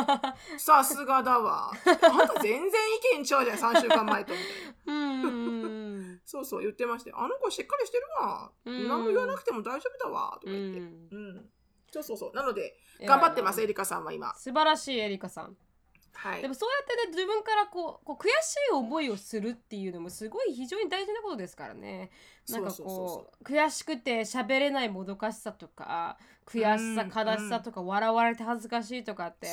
[0.58, 1.70] さすがだわ。
[1.70, 2.70] あんた全然
[3.14, 4.32] 意見違うじゃん、3週間前と。
[4.34, 4.94] みたいな。
[4.94, 8.52] うんそうそう言ってまして、あの子しっかりしてるわ。
[8.66, 10.38] うん何も言わなくても大丈夫だわ。
[10.42, 10.80] とかう言って。
[10.80, 11.50] んうん。
[11.90, 12.32] そうそうそう。
[12.36, 14.34] なので、頑張ってます、エリカさんは今。
[14.34, 15.56] 素晴らしいエリカさん
[16.12, 16.42] はい。
[16.42, 16.54] でも。
[16.54, 22.10] そうやってね自分からこうこう悔しい思いをするっていうのもすごい非常に大事なことですからね。
[22.48, 29.46] なんかこう悔しくて喋れないもどかしさとか悔しさうん悲しさとか笑われて恥ずかしいとかって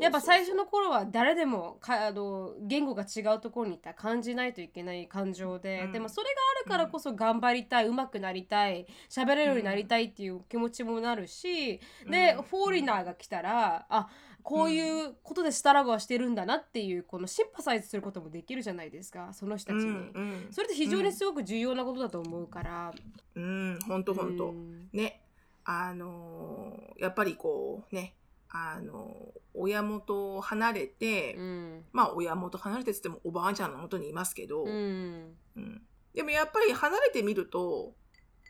[0.00, 5.92] やっぱ最初の頃は誰でもかあの言語が違うところにいったら感じないといけない感情で、うん。
[5.92, 6.30] でもそれが
[6.62, 12.42] あるからこそ頑張りたい、上手くなりたい喋れるようになりたいっていう気持ちもなるし、で、うん。
[12.42, 14.08] フォーリナーが来たらあ
[14.42, 20.48] こういうことでスタラゴはしてるんだなっていうこのシンパサイズすることもできるじゃないですかその人たちに、うんうん。
[20.50, 22.94] それって非常にすごく重要なことだと思うから、
[23.34, 24.48] うん、本当本当。
[24.48, 24.88] うん。
[24.92, 25.20] ね、
[25.64, 28.14] あのーやっぱりこうね、
[28.50, 31.84] あのー親元を離れて、うん。
[31.92, 35.34] まあ親元離れてっつってもおばあちゃんの元にいますけど、うん。
[35.56, 35.82] うん。
[36.14, 37.94] でもやっぱり離れてみると、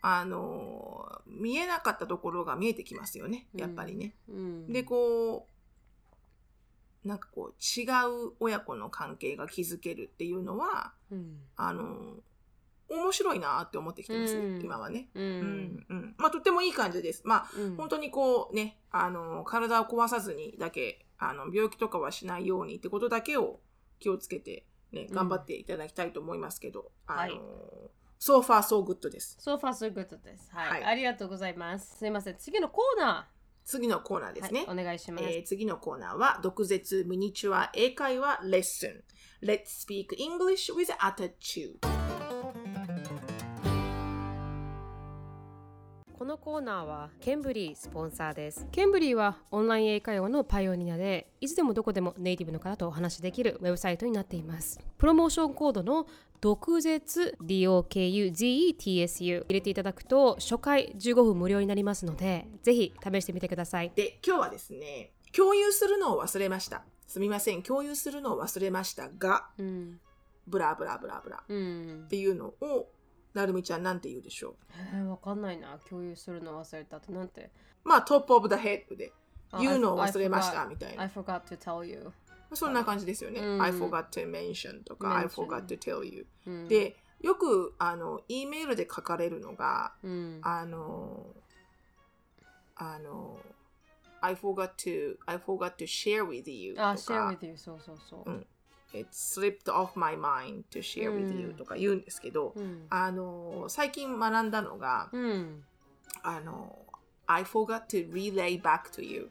[0.03, 4.15] あのー見えなかったところが見えてきますよね、やっぱりね。
[4.29, 4.73] うん。
[4.73, 5.50] で、こう、
[7.05, 12.21] なんかこう、違う親子の関係が築けるっていうのは、うんあのー
[12.93, 15.11] 面白いなって思ってきてます、うん今はね。
[15.15, 17.23] ううんんうんまあ、とってもいい感じです。
[17.25, 23.61] まあ、うん本当にこうね、あの、体を壊さずにだけ、あの、病気とかはしないようにってことだけを
[24.01, 27.41] 気をつけて、ね、うん頑張っていただきたいと思いますけど、あの、はい
[28.19, 29.39] so far so good です。
[29.41, 30.51] So far so good です。
[30.53, 31.97] はい、はいありがとうございます。
[31.97, 32.37] すいません。
[32.39, 33.29] 次のコーナ
[33.71, 34.65] 次のコーナーでー、すね。
[34.67, 35.25] はい、お願いします。
[35.25, 39.05] えー次のコーナーは、毒舌ミニチュア英会話レッスン。
[39.43, 41.90] Let's speak English with attitude.
[46.21, 48.67] このコーナーはケンブリースポンサーです。
[48.73, 54.79] ケンブリーはオンライン英会話のパイオニアで、いつでもどこでもネイティブの方とお話しできるウェブサイトになっています。
[54.99, 56.07] プロモーションコードの
[56.43, 63.91] 毒舌 DOKUZETSU 入れていただくと初回15分無料になりますので、ぜひ試してみてください。
[63.95, 66.85] で、今日はですね、共有するのを忘れました。
[67.07, 69.99] すみません、共有するのを忘れましたが、うん。
[70.47, 72.07] ブラブラブラブラっうん。
[72.11, 72.91] ていうのを、
[73.35, 74.57] なるみちゃんなんて言うでしょ
[74.93, 75.79] えー、わかんないな。
[75.89, 77.51] 共有するの忘れたってなんて？
[77.85, 77.89] う。
[77.89, 79.13] まあ、トップオブダヘッドで
[79.53, 81.07] あ言うのを I- 忘れました I みたい I な。
[81.09, 82.11] forgot to tell you.
[82.53, 83.41] そんな感じですよね。
[83.41, 86.27] うん I forgot to mention とか、I forgot to tell you。
[86.47, 91.27] うん、で、よく、あの、E メールで書かれるのが、うん、あの、
[92.77, 93.39] あの、
[94.23, 98.31] I forgot to, I forgot to share with you とあ、か share with you そうそうそう。
[98.31, 98.47] うん
[98.93, 102.87] It slipped off my mind to share with うん you とか言うんですけど、うん。
[102.91, 105.65] あの、最近学んだのが、うん。
[106.23, 106.77] あの、
[107.27, 109.31] I forgot to relay back to you。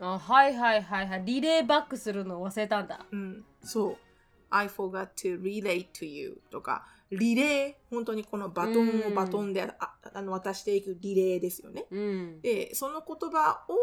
[0.00, 1.24] あ、はいはいはいはい。
[1.24, 3.04] リレーバックするの忘れたんだ。
[3.10, 3.96] うん、そう。
[4.50, 11.86] I forgot to relate to you とか、リレー、本当にこのバトンをバトンで、ああの渡していくリレーですよね。
[11.90, 12.40] うん。
[12.40, 13.74] で、その言葉を、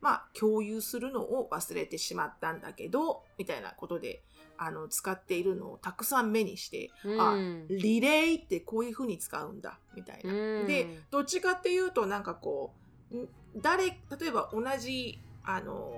[0.00, 4.22] まあ、共有するのを忘れてしまったんだけど、みたいなことで、
[4.58, 10.32] あの、使っているのをたくさん目にして、あうん、リレーってこういう風に使うんだ、みたいな。
[10.32, 10.66] うん。
[10.66, 12.72] で、どっちかっていうと、なんかこ
[13.12, 13.94] う、ん誰、例
[14.28, 15.92] えば同じ、あの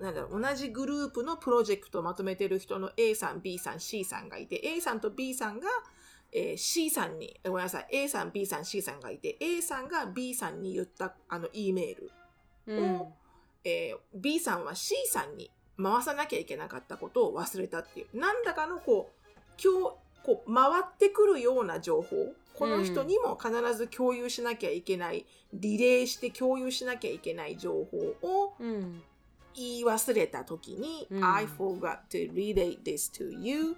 [0.00, 5.68] ーなんだろう、同じグループのプロジェクトをまとめてる人の A さん、B さん、C さんがいて、A さんと B さんが、
[6.32, 12.10] えー C さんに、ごめんなさい、A さん、B さん、C さんがいて、A さんが B さんに言ったあの E メール
[12.66, 12.94] うん。
[12.96, 13.12] を、
[13.64, 15.50] えー B さんは C さんに
[15.82, 29.02] 回さなきゃいけなかったことを忘れたっていう、何らかのこう、今日、こう、回ってくるような情報、この人にも必ず共有しなきゃいけない、リレーして共有しなきゃいけない情報をうん。
[29.54, 33.76] 言い忘れたときに、うん I forgot to relate this to you,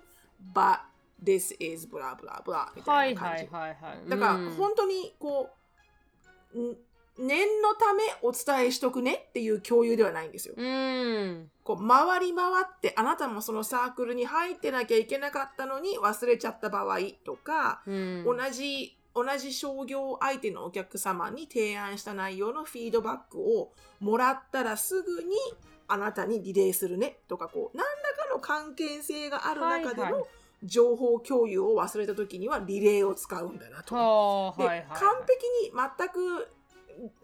[0.52, 0.80] but
[1.22, 3.44] this is blah blah blah みたいな感じ。
[3.44, 4.08] いはいはい。
[4.08, 5.50] だから、うん本当にこ
[6.54, 6.76] う、ん
[7.18, 10.54] 念のためお伝えしとくねっていう共有ではないんですよ。
[10.56, 11.50] うん。
[11.64, 18.24] こう回り回ってあなたもそのサークルに入ってなきゃいけなかったのに忘れちゃった場合とか、うん。
[18.24, 25.30] 同じ同じ商業相手のお客様に提案した内容のフィードバックをもらったらすぐに
[25.88, 30.26] あなたにリレーするねとかこう何らかの関係性がある中ではいはの
[30.64, 34.54] 情報共有を忘れた時にはリレーを使うんだなと。
[34.56, 34.74] 完
[35.26, 36.48] 璧に全く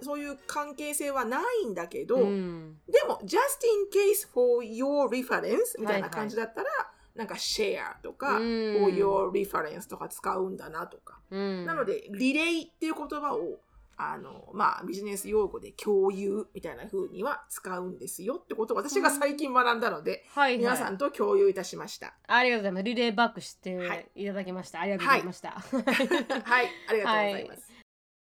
[0.00, 2.76] そういう関係性はないんだけど、うん。
[2.88, 6.68] でも、just in case for your reference みたいはいはない感じだったら、
[7.14, 11.20] なんか share とか、うん for your reference とか使うんだなとか。
[11.30, 11.66] うん。
[11.66, 13.60] なので、リレーっていう言葉を、
[13.96, 22.14] あの、まあ、ビジネス用語で共有みたいな風には使うんですよってことを私が最近学んだので、はいはい、皆さんと共有いたしました。
[22.26, 22.82] ありがとうございます。
[22.82, 24.80] リレーバックしてはいいただきました。
[24.80, 25.50] ありがとうございました。
[25.50, 27.63] はい、ありがとうございます。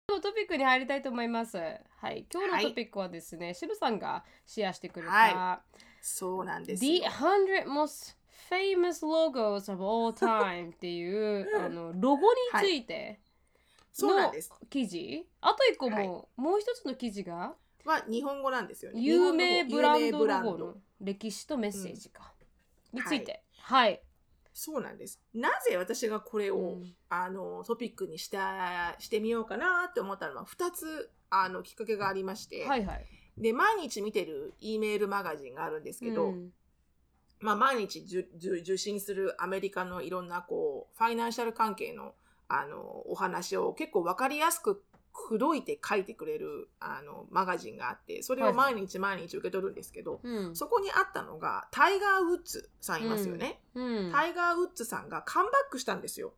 [0.09, 1.57] 今日のトピックに入りたいと思います。
[1.57, 5.61] はい、今日のトピックはですね、渋さんがシェアしてくれた、は
[6.01, 7.09] そうなんです The よ。
[7.09, 8.15] 100 most
[8.49, 13.19] famous logos of all time っていうあのロゴについて
[13.99, 14.31] の。
[14.69, 19.01] 記事、あと一個も、はいもう一つの記事がは日本語なんですよね。
[19.01, 22.31] 有名ブランドロゴの歴史とメッセージか、
[22.93, 23.43] について。
[23.59, 23.99] はい。
[24.59, 25.21] そうなんです。
[25.35, 33.05] なぜ私がこれを、うんあのトピックにしたしてみようかなって思ったのは2つあのきっかけがありまして、はいはい。
[33.37, 36.49] で毎日見てる E メールマガジンがあるんですけど、うん
[37.39, 42.15] まあ、毎日受信するアメリカのいろんなこうファイナンシャル関係の
[42.47, 44.83] あのお話を結構分かりやすく
[45.17, 53.59] 口説いて書いてくれるあのマガジンがあってそれを毎日毎日受け取るんですけど、うんそこにあったのがタイガー・ウッズさんいますよね。
[53.73, 56.33] うんタイガー・ウッズさんがカムバックしたんですよ。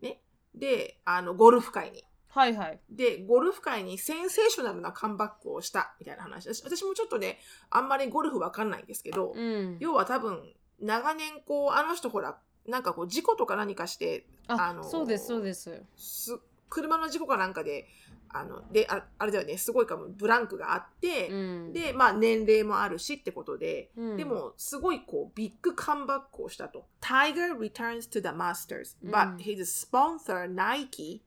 [0.00, 0.20] ね。
[0.54, 2.04] で、あの、ゴルフ界に。
[2.28, 2.80] はいはい。
[2.90, 6.48] で、ゴルフ界にセンセーショナルなカムバックをしたみたいな話。
[6.48, 7.38] 私私もちょっとね、
[7.70, 9.76] あんまりゴルフわかんないんですけど、うん。
[9.80, 12.38] 要は多分、長年こう、あの人ほら、
[12.68, 16.38] なんかこう事故とか何かしてああのそうですそうですす
[16.68, 17.86] 車の事故かなんかで
[18.28, 19.56] あのでああれだよね。
[19.56, 20.08] すごいかも。
[20.08, 21.72] ブランクがあって、うん。
[21.72, 24.16] でまあ年齢もあるしってことで、うん。
[24.16, 26.86] でもすごいこうビッグカムバックをしたと。
[27.00, 29.10] Tiger returns to the Masters, うん。
[29.12, 31.22] but his sponsor Nike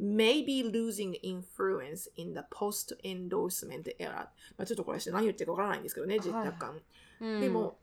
[0.00, 4.28] may be losing influence in the post endorsement era.
[4.56, 6.28] まあちょっとこれ何言ってるかわからないんですけどね、はい。
[6.28, 6.80] 若干。
[7.20, 7.40] うん。
[7.40, 7.76] でも、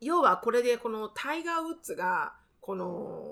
[0.00, 3.30] 要はこれでこのタイガー・ウッズがこの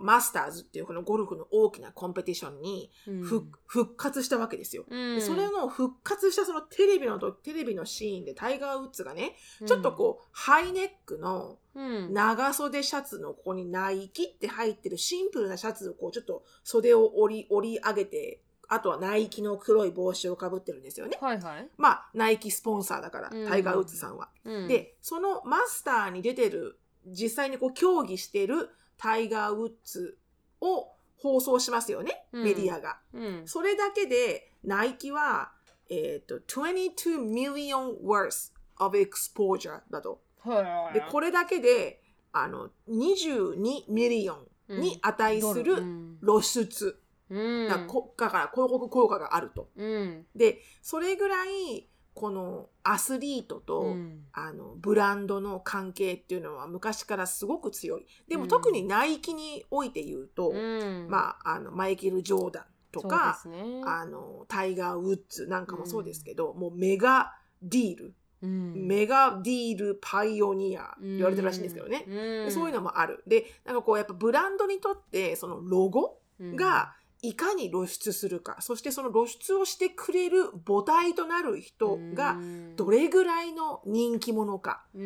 [0.00, 3.22] マスターズっていうこのゴルフの大きなコンペティションにうん。
[3.22, 4.84] ふ復活したわけですよ。
[4.88, 5.16] うん。
[5.16, 9.36] でそれの復活したそのテレビのとテレビのシーンでタイガー・ウッズがね、
[9.66, 12.12] ちょっとこうハイネックのうん。
[12.12, 21.18] 長袖シャツのここにナイキって入ってるシンプルなシャツをこうちょっと袖を折り折り上げてあとはナイキの黒い帽子をかぶってるんですよね。
[21.20, 23.48] はいはい、まあナイキスポンサーだから、うん。
[23.48, 24.28] タイガー・ウッズさんは。
[24.44, 30.18] うん、で、そのマスターに出てる、実際にこう競技してるタイガー・ウッズ
[30.60, 32.44] を放送しますよね、うん。
[32.44, 32.98] メディアが。
[33.14, 35.52] うん、それだけで、ナイキは、
[35.88, 40.20] えっ、と、22 million worth of exposure だと。
[40.40, 44.34] はいで、これだけで、あの、22ミリオ
[44.68, 46.18] ンに値するうん。
[46.22, 47.00] 露出。
[47.30, 47.68] うん。
[47.68, 49.70] だからこだから広告効果があると。
[49.76, 50.26] うん。
[50.36, 54.24] で、それぐらい、このアスリートと、うん。
[54.32, 58.06] あのブランドの関係っていうのは昔からすごく強い。
[58.28, 58.48] でもうん。
[58.48, 61.06] 特にナイキにおいて言うと、うん。
[61.08, 63.82] まあ、あのマイケル・ジョーダンとか、ね。
[63.86, 68.86] あのタイガー・ウッズなんかもそうですけど、もうメガディール、うん。
[68.86, 72.06] メガディールパイオニア言われてるらしいんですけどね。
[72.50, 73.22] そういうのもある。
[73.26, 82.38] で、なんかこうやっぱブランドにとってそのロゴがいかに露出するか、そしてその露出をしてくれる母体となる人が
[82.76, 84.84] どれぐらいの人気者か。
[84.92, 85.02] ってい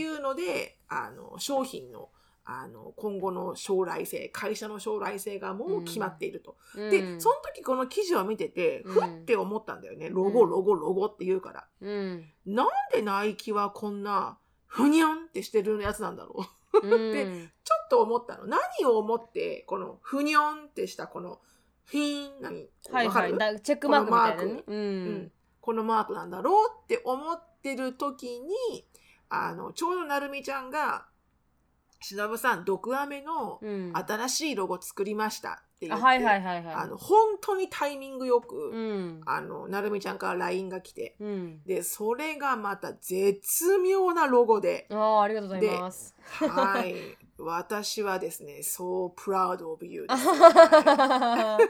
[0.00, 2.10] いうので、あの商品の
[2.48, 6.56] あの今後の将来性会社の将来性がもう決まっていると。
[6.76, 8.92] うん、でその時この記事を見ててうん。
[8.92, 11.66] ふって思ったんだよね、ロゴうんロゴロゴって言うから。
[11.80, 12.24] うん。
[12.46, 17.50] なんでナイキはこんなふにゃんってしてるやつなんだろううん。
[17.64, 18.46] ちょっと思ったの。
[18.46, 21.40] 何を思ってこのふにょんってしたこの
[21.84, 22.40] フィーン？
[22.40, 22.68] 何？
[22.90, 23.36] はいはい。
[23.36, 24.64] だチェックマークみたいなね。
[24.66, 25.14] ううん。
[25.24, 25.32] ん。
[25.60, 28.86] このマークなんだろうって思ってる時に
[29.28, 31.06] あのちょうどなるみちゃんが
[32.00, 33.92] 「しのぶさん毒アメのうん。
[33.94, 36.74] 新しいロゴ作りました」って言って、あはいはいはいはい。
[36.74, 39.20] あの本当にタイミングよく、うん。
[39.26, 41.62] あのなるみちゃんから LINE が来てうん。
[41.64, 46.14] でそれがまた絶妙なロゴでああありがとうございます。
[46.24, 46.94] はい。
[47.38, 50.86] 私はですね so proud of you とうござい
[51.34, 51.68] ます。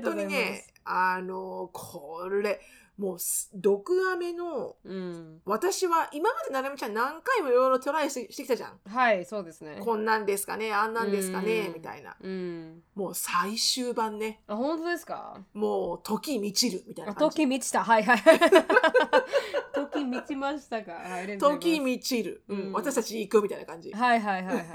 [0.00, 2.60] 当にねあのこれ
[2.98, 5.40] もうす毒アメのうん。
[5.44, 8.78] 私は今までなるみちゃん何回もいろいろトライしてきたじゃん。
[8.88, 9.78] はいそうですね。
[9.84, 11.74] こんなんですかねあんなんですかねうん。
[11.74, 12.16] みたいな。
[12.20, 12.82] うん。
[12.94, 14.40] もう最終版ね。
[14.46, 15.40] あ本当ですか？
[15.52, 17.36] もう時満ちるみたいあな感じ。
[17.36, 17.84] 時満ちた。
[17.84, 18.18] はいはい。
[19.74, 20.92] 時満ちましたか？
[20.92, 23.90] はい時満ちる、私たち行くみたいな感じ。
[23.90, 23.96] す。
[23.96, 24.66] はいはいはいはい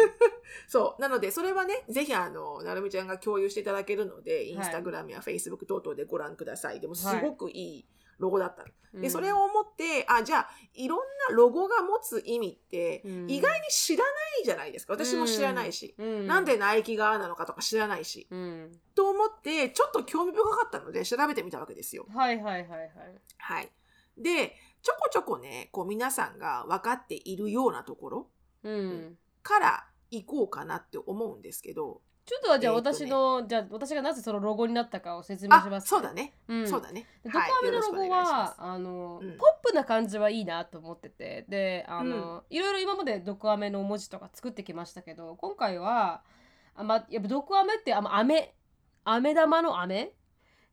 [0.67, 1.01] そう。
[1.01, 6.79] なので、それはね、ぜひ、あの、なるみちゃんが共有していただけるので、インスタグラムやフェイスブック等々でご覧ください。
[6.79, 7.85] でも、すごくいい
[8.19, 9.01] ロゴだったの。
[9.01, 14.11] で、それを思って、あ、じゃあ、いろんなロゴが持つ意味って、うん意外に知らな
[14.41, 14.93] いじゃないですか。
[14.93, 15.95] 私も知らないし。
[15.97, 18.27] うんなんでナイキがなのかとか知らないし。
[18.29, 22.05] うんと思って、ちょっと興味深かったので、調べてみたわけですよ。
[22.13, 22.91] はいはいはいはい
[23.37, 23.71] はい。
[24.17, 28.29] で、ちょこちょこね、こう、皆さんが分かっているようなところ
[28.63, 32.95] うんから行こうかなって思うんですけど、ちょっとはじゃあえーとね。
[32.95, 36.33] 私の、じゃあ私がなぜそのロゴになったかを説明しあます、そうだね。
[36.47, 36.67] うん。
[36.67, 37.07] そうだね。
[37.23, 39.37] でドクアメのロゴよろしくお願いしまはすあの、うん。
[39.37, 41.45] ポップな感じはいいなと思ってて。
[41.49, 46.23] であの、いろいろ今までドクアメの文字とか作ってきましたけど今回は
[46.75, 48.53] あ、まあ、やっぱドクアメってあの飴。
[49.03, 50.13] 飴玉の飴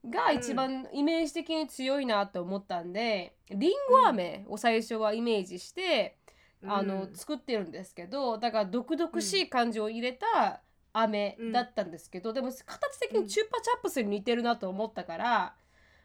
[0.09, 6.18] が一番イメージ的に強いなと思ったんで、リンゴ飴を最初はイメージして、
[6.67, 7.15] あのうん。
[7.15, 15.55] 作ってるんですけどだから毒々しい感じを入れた飴だったんですけど、でも形的にチュッパチャップスに似てるなと思ったから、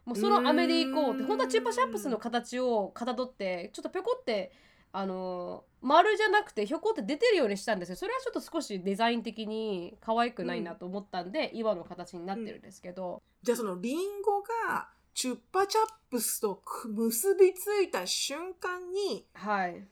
[0.06, 4.52] もうその飴でいこうってうん本当はチュッパチャップスの形をかたどってちょっとペコって
[4.92, 7.96] あの丸じゃなくてひょこって出てるようにしたんですよ。
[7.96, 19.88] それはちょっと少しデザイン的に可愛くないなと思ったんで、今の形になってるんですけど、じゃあそのリンゴがチュッパチャップスと結びついた瞬間にはい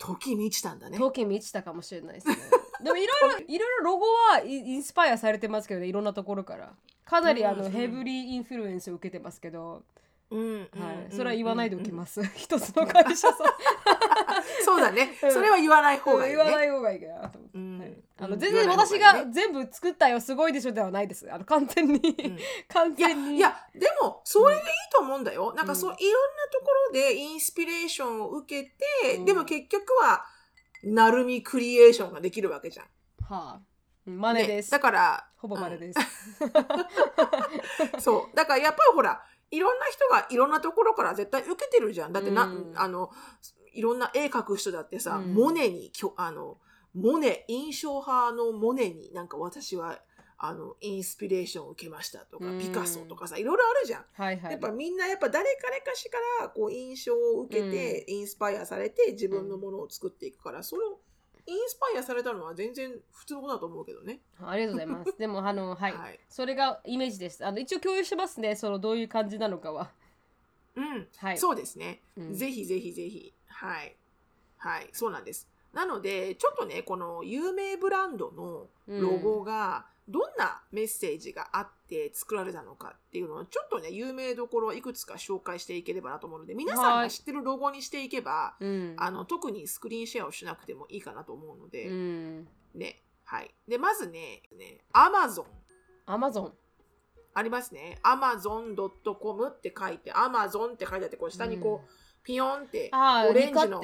[0.00, 0.98] 時満ちたんだね。
[0.98, 2.36] 時満ちたかもしれないですね。
[2.82, 6.72] でもいろいろいろいろロゴはイインスパイアされてますけどねいろんなところから。
[7.04, 9.82] かなりあのうんヘブリーインフルエンスを受けてますけど
[10.30, 11.92] うんうんはい、うんそれは言わないでおきす。
[11.92, 12.22] ます。
[12.36, 13.36] 一つの会社さん。
[14.64, 15.18] そうだね。
[15.22, 16.36] うんそれは言わない方がいいね。
[16.36, 21.30] 言わない方がいいかあのうん全然私が全部作ったよすごいでしょではないです。
[21.32, 23.36] あの完全に、うん完全に。
[23.36, 25.52] いやでもそれでいいと思うんだよ。
[25.54, 28.70] なんかそううんいろんなところでインスピレーションを受け
[29.02, 30.24] て、うんでも結局は
[30.84, 32.86] なるみクリエーションができるわけじゃん。
[32.86, 33.60] はあ、
[34.06, 34.66] うん真似です。
[34.66, 36.00] ねだからほぼ真似です。
[38.00, 42.12] そうだからやっぱりほらいろんな人がいろんなところから絶対受けてるじゃん。
[42.12, 43.10] だってな、うんあの
[43.72, 46.58] いろんな絵描く人だってさ、うんモネにあの
[46.94, 50.00] モネ印象派のモネになんか私は
[50.38, 54.04] あのインスピレーションを受けましたとか、うんピカソとかさいろいろあるじゃん。
[54.14, 54.52] はいはい。
[54.52, 60.98] やっぱみんなやっぱ誰彼かしからこう印象を受けて、インスパイアされて自分のものを作っていくから、それを
[61.50, 64.20] インスパイアされたのは全然普通のことだと思うけどね。
[64.40, 65.18] ありがとうございます。
[65.18, 67.44] でもあの はい、はいそれがイメージです。
[67.44, 68.54] あの一応共有してますね。
[68.54, 69.90] そのどういう感じなのかは。
[70.76, 71.38] うん、はい。
[71.38, 73.34] そうですね、うんぜひぜひぜひ。
[73.48, 73.96] はい。
[74.58, 75.48] はい、そうなんです。
[75.72, 88.94] なので、ちょっとね、この有名ブランドのロゴがどんなメッセージがあって作られたのかっていうのをちょっとね、有名どころいくつか紹介していければなと思うので、皆さんはいが知ってるロゴにしていけば、うん。
[88.98, 92.48] あの特にスクリーンシェアをしなくてもいいかなと思うので、うん。
[92.74, 93.02] ね。
[93.24, 93.54] はい。
[93.68, 95.44] で、まずね、ね、Amazon。
[96.06, 96.52] アマゾン。
[97.32, 97.98] ありますね。
[98.02, 101.90] amazon.com って書いて、Amazon って書いてあって、こう下にこう、
[102.24, 103.80] ピヨンって、オレンジの。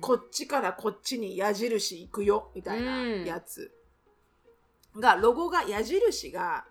[0.00, 3.70] こっちからこっちに矢印行くよ、みたいなうんやつ。
[4.98, 6.64] が、ロゴが、矢印が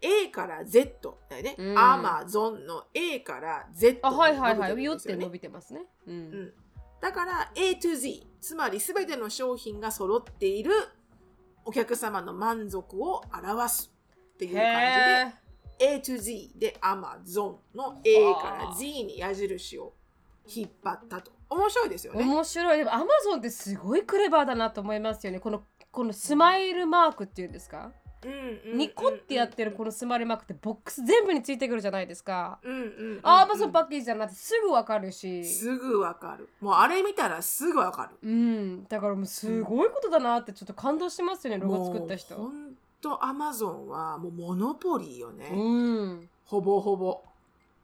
[0.00, 1.54] A から Z だよね。
[1.58, 4.70] うん Amazon の A から Z あ、にはいはいはい。
[4.70, 5.80] 伸びてるんですよねよって伸びてますね。
[6.06, 6.10] う。
[6.10, 6.52] うんん、
[7.00, 10.72] だから A to Z つまり全ての商品が揃っている
[11.64, 13.92] お客様の満足を表す
[14.34, 15.34] っていう感へ
[15.78, 19.92] じで A to Z で Amazon の A から Z に矢印を
[20.46, 22.18] 引っ張ったと面白いですよえ。
[22.18, 22.24] ね。
[22.24, 22.78] 面白い。
[22.78, 25.40] でもアマゾンってすごいクレバーだなと思いますよね。
[25.40, 27.92] このこのスマイルマークっていうんですか、
[28.24, 32.58] うんうんうんニコってやってるこのスマイルマークってボックス全部についてくるじゃないですか。
[32.62, 35.42] うんうんうんうんアマゾンパッケージじゃなくてすぐわかるし。
[35.42, 36.50] すぐわかる。
[36.60, 38.28] もうあれ見たらすぐわかる。
[38.28, 38.84] うん。
[38.84, 42.34] だからもうすごいことだなってちょっと感動しますよね、ロゴ作った人。
[42.34, 45.48] ほんと Amazon はもうモノポリーよね。
[45.54, 46.28] うん。
[46.44, 47.22] ほぼほぼ。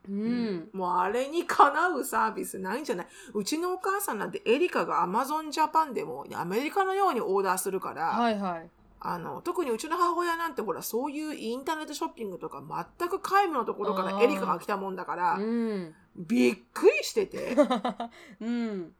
[0.08, 0.68] うん。
[0.72, 8.70] もうあれにかなうサービスないんじゃないうちのお母さんなんてエリカが Amazon ジャパンでもアメリカのようにオーダーするから、はいはい。
[8.98, 12.62] あの特にうちの母親なんてほらそういうインターネットショッピングとか
[12.98, 15.94] 全く皆無のところからエリカが来たもんだからうん。
[16.16, 17.54] びっくりしてて
[18.40, 18.92] うん。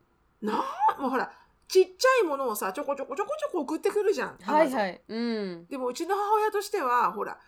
[0.43, 0.63] な
[0.97, 1.33] あもうほら
[1.69, 4.37] ちっちゃいものをさちょこちょこちょこちょこ送ってくるじゃん。
[4.41, 5.03] はいはい。
[5.09, 5.67] うん。
[5.67, 7.39] でもうちの母親としてはほら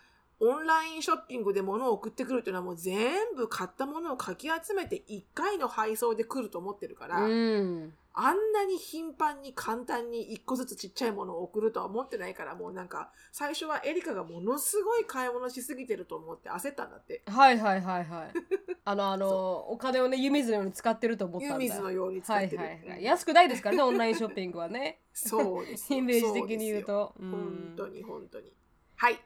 [0.41, 7.93] オンラインショッピングで物を送ってくるっていうのはもう全部買ったものをかき集めて1回の配送で来ると思ってるから、うん。
[8.13, 18.31] あんなに頻繁に簡単に1個ずつちっちゃいものを送るとは思ってないからもうなんか最初はエリカがものすごい買い物しすぎてると思って焦ったんだってはいはいはいはい。
[18.83, 21.55] あのあのお金をね湯水のように使ってると思ったんだ。
[21.55, 23.03] 湯水のように使ってる、はいはいはい。
[23.03, 25.01] 安くないですからねオンラインショッピングはね。
[25.13, 27.13] そうですよイメージ的に言うと。
[27.19, 28.51] 本当に本当に
[28.95, 29.19] はい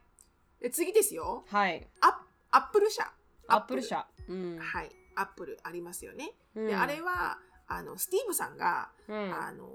[0.63, 1.43] で次ですよ。
[1.49, 1.85] はい。
[1.99, 2.11] アッ
[2.51, 3.11] アップル社。
[3.49, 4.07] アップル社。
[4.29, 4.57] うん。
[4.57, 4.89] はい。
[5.15, 6.31] アップルありますよね。
[6.55, 6.67] うん。
[6.67, 7.37] で、あれは
[7.67, 9.15] あのスティーブさんが、うん。
[9.15, 9.69] あの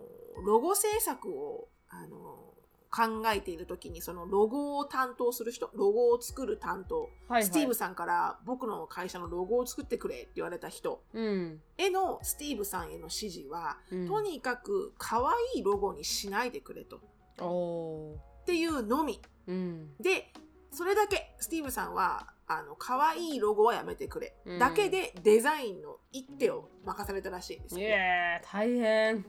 [0.47, 2.55] ロゴ制作をあの
[2.91, 7.45] 考えている時にそのロゴを担当する人ロゴを作る担当、はいはい。
[7.45, 11.03] スティーブさんから僕の会社のロゴを作ってくれって言われた人。
[11.13, 11.61] うん。
[11.77, 14.09] へのスティーブさんへの指示は、うん。
[14.09, 16.97] とにかく可愛いロゴにしないでくれと。
[16.97, 17.01] っ
[17.41, 18.47] おー。
[18.47, 19.21] ていうのみ。
[19.49, 19.95] うん。
[20.01, 20.33] で
[20.71, 29.27] それだけスティーブさんはあの可愛いロゴはやめてくれ、うんだけでデザインの一手を任されたらしいんですいよ、やー大変。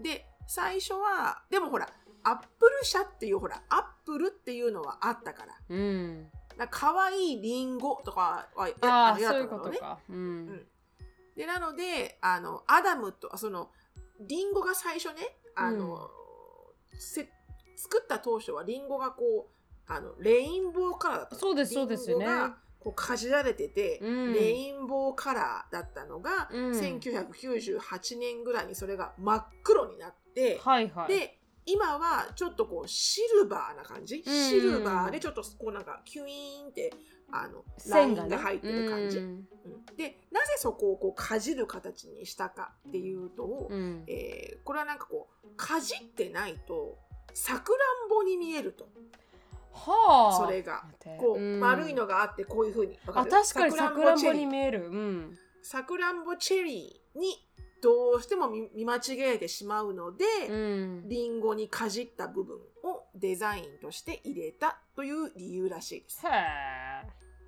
[0.00, 1.88] で最初はでもほら
[2.24, 6.26] アップル社っていうほらアップルっていうのはあったからうん。
[6.58, 9.98] だから可愛いリンゴとかはやああやそういうったのねことか。
[10.08, 10.66] うん。
[11.36, 13.70] でなのであのアダムとその
[14.20, 16.08] リンゴが最初ねあの、
[16.98, 17.28] せ
[17.76, 19.53] 作った当初はリンゴがこう
[19.86, 21.40] あのレインボーカラーだったの。
[21.40, 22.26] そうですそうですよね
[22.84, 24.32] こうかじられてて、うん。
[24.34, 26.70] レインボーカラーだったのが、うん。
[26.72, 31.08] 1998年ぐらいにそれが真っ黒になって、はいはい。
[31.08, 36.92] で今はちょっとこうシルバーな感じ、シルバーでちょっとこうなんかキュイーンって
[37.32, 38.28] あのライ線がね。
[38.28, 39.16] ンが入ってる感じ、
[39.96, 44.04] でなぜそこをこうかじる形にしたかっていうと、うん。
[44.06, 46.98] えーこれはなんかこうかじってないと
[47.32, 48.86] さくらんぼに見えると。
[49.74, 50.46] はあ。
[50.46, 50.84] それが。
[51.18, 51.60] こう、ん。
[51.60, 53.30] 丸いのがあってこういうふうにわある。
[53.30, 54.40] 確かにさくらんぼチェリー。
[54.40, 54.88] に見える。
[54.88, 55.38] うん。
[55.62, 57.26] さくらんぼチェリーに
[57.82, 59.00] どうしても見見間違
[59.34, 61.08] えてしまうので、うん。
[61.08, 66.22] リンゴにかじった部分をデザインとして入れたという理由らしいです。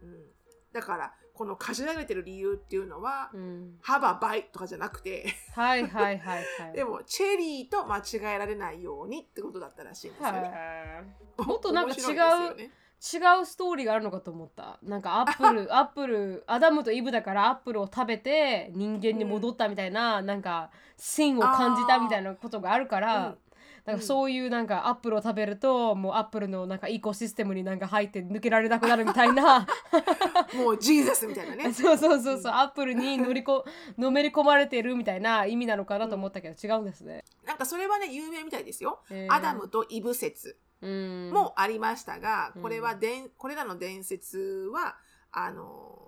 [0.03, 0.27] うん、
[0.73, 3.77] だからこのかじられてる理由っていうのは、うん。
[3.83, 6.73] 幅倍とかじゃなくてはいはいはいはい。
[6.75, 10.51] でもチェリーと間違えられないようにってことだったらしいんですよね。
[10.55, 11.05] へ
[11.39, 12.15] え もっとなんか違
[12.53, 12.71] うね。
[12.99, 14.79] 違うストーリーがあるのかと思った。
[14.83, 23.39] なんかアップル アップルアダムとイブだからアップルを食べて人間に戻ったみたいな、なんか sin を感じたみたいなことがあるから、うん
[23.87, 29.67] なんかそういうなんかアップルを食べるともうアップルのなんか ecosystem になんか入って抜けられなくなるみたいな。
[30.57, 31.71] もう Jesus みたいなね。
[31.75, 32.53] そうそうそうそう。
[32.53, 33.65] アップルに乗りこ
[33.97, 37.25] のめり込まれてるみたいな意味なのかなと思ったけど、違うんですね。
[37.45, 39.01] なんかそれはね有名みたいですよ。
[39.11, 39.33] へー。
[39.33, 41.31] アダムとイブ説うん。
[41.33, 43.31] もありましたが、うんこれはでん。
[43.31, 44.39] これらの伝説
[44.73, 44.97] は
[45.31, 46.06] あの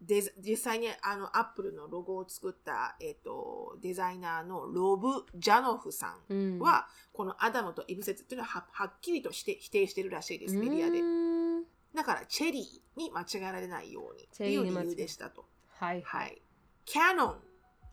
[0.00, 11.04] デザ実際にあのアップルのロゴを作った、えっとデザイナーのロブ・ジャノフさんうんは、このアダムとイブ説っていうのはははっきりとして否定してるらしいです、メディアでう。
[11.04, 15.46] んだから、チェリーに間違えられないようにっていう理由でしたと。
[15.78, 16.40] はいはい。
[16.84, 17.34] キャノン。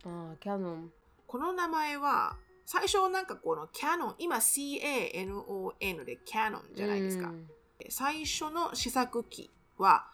[0.04, 0.92] あーキャノン
[1.26, 2.36] この名前は、
[2.66, 7.28] 最初なんかこのキャノン、今 CANON でキャノンじゃないですか。
[7.28, 7.48] うん
[7.90, 10.06] 最初の試作機は、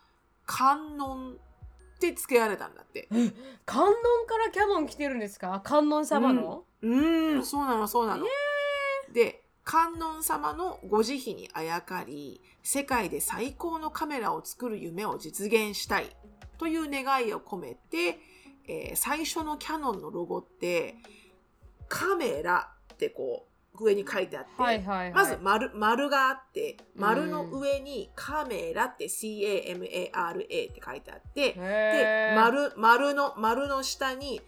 [0.46, 1.38] 観音
[2.10, 3.08] って付けられたんだって。
[3.64, 3.94] 観音
[4.26, 5.60] からキャノン来てるんですか？
[5.64, 8.26] 観音様の、うーん、そうなの、そうなの。
[9.12, 16.16] で、観音様のご慈悲にあやかり、世界で最高のカメラを作る夢を実現したい
[16.58, 18.18] という願いを込めて、
[18.68, 20.96] えー最初のキャノンのロゴって、
[21.88, 25.12] カメラってこう、上に書いてあって、はいはいはい。
[25.12, 34.40] まず丸丸があって、丸の上にカメラって CAMARA って書いてあって、で丸丸の丸の下に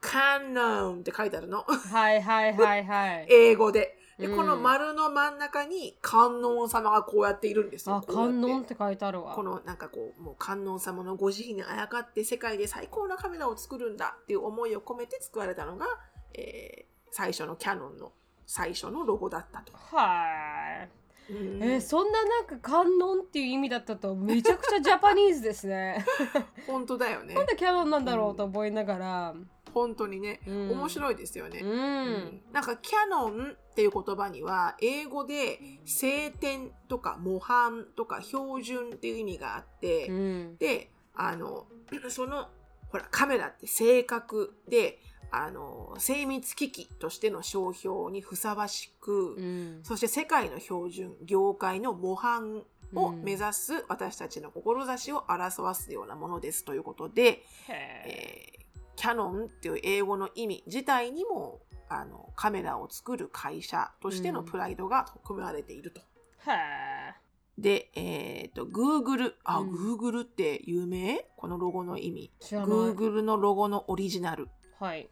[0.00, 1.62] カノンって書いてあるの。
[1.62, 3.26] はいはいはいはい。
[3.30, 3.96] 英語で。
[4.18, 4.36] で、うん。
[4.36, 7.96] この丸の真ん中に観音様がこうやっているんですよ。
[7.96, 9.34] あ観音って書いてあるわ。
[9.34, 15.86] このなんかこうもう観音様のご慈悲にあやかって世界で最高なカメラを作るんだっていう思いを込めて作られたのが、
[16.32, 18.12] えー最初のキャノンの
[18.52, 19.72] 最初のロゴだったと。
[19.96, 20.88] は
[21.28, 21.32] い。
[21.32, 21.62] うん。
[21.62, 26.04] えーそんななんか観音っていう意味だったとめちゃくちゃジャパニーズですね。
[26.66, 27.34] 本当だよね。
[27.34, 29.34] なんでキャノンなんだろうと思いながら。
[29.72, 30.70] 本当にね、うん。
[30.72, 31.60] 面白いですよね。
[31.60, 32.42] うん、うん。
[32.50, 40.56] なんかキャノンっていう言葉には英語で聖典とか模範とか標準っていう意味があって、うん。
[40.56, 41.68] であの
[42.10, 42.48] その
[42.88, 44.98] ほらカメラって正確で
[45.32, 52.62] あの精密機器としての商標にふさわしく、うんそして世界の標準業界の模範
[52.94, 58.60] を目指す私たちの志を表すようなものですということで、へえー
[59.00, 66.02] キャノンっていう英語の意味自体にもあのカメラを作る会社としてのプライドが含まれていると。
[66.46, 67.14] ーへ
[67.56, 69.32] で、えっ、と、Google。
[69.44, 71.26] あ、うん Google って有名？
[71.36, 72.30] このロゴの意味。
[72.42, 74.48] Google のロゴのオリジナル。
[74.78, 75.08] はいうん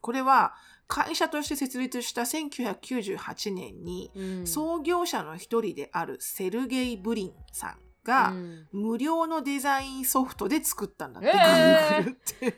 [0.00, 0.54] これは
[0.86, 4.46] 会社として設立した1998年に、うん。
[4.46, 8.68] 創業者の一人であるセルゲイ・ブリンさんが、うん。
[8.72, 12.02] 無料のデザインソフトで作ったんだって、えー。
[12.04, 12.52] すごい。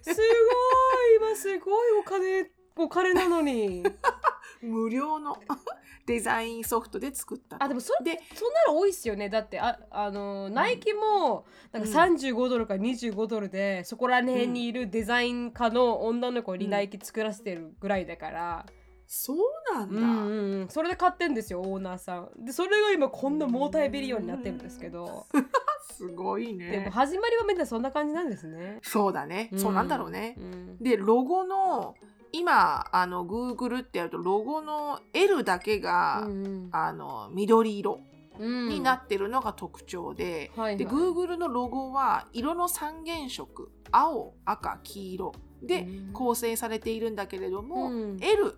[1.19, 3.83] 今すごいお金お金なのに
[4.63, 5.37] 無料の
[6.07, 7.63] デザインソフトで作った。
[7.63, 9.29] あでもそれでそんなの多いっすよね。
[9.29, 12.17] だってああのナイキもなんかうん。
[12.17, 18.67] 35ドルか25ドルで、そこら辺にいるデザイン家の女の子にナイキ作らせてるぐらいだから、
[19.07, 19.39] そう
[19.73, 22.45] なんだ、うんうんうん、それで買ってんですよオーナーさん。
[22.45, 25.27] でそれが今こんなモータイビリオンになってるんですけど、
[25.93, 30.35] すごいでもね始まりはみんなそんな感じなんですね、そうだね、そうなんだろうね。
[30.39, 30.79] う、ん。
[30.79, 31.95] でロゴの
[32.39, 38.01] 今あの Google ってやるとロゴの L だけが、うんあの緑色
[38.39, 38.69] うん。
[38.69, 40.77] になってるのが特徴で、はいはい。
[40.77, 45.33] で Google のロゴは色の三原色青赤黄色
[45.63, 46.13] でうん。
[46.13, 48.17] 構成されているんだけれども、うん。
[48.21, 48.57] L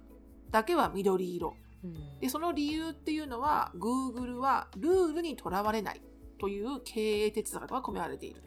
[0.51, 1.55] だけは緑色。
[1.85, 2.19] うん。
[2.19, 6.01] でその理由っていうのは Google はルールにとらわれない
[6.41, 8.43] という経営哲学が込められている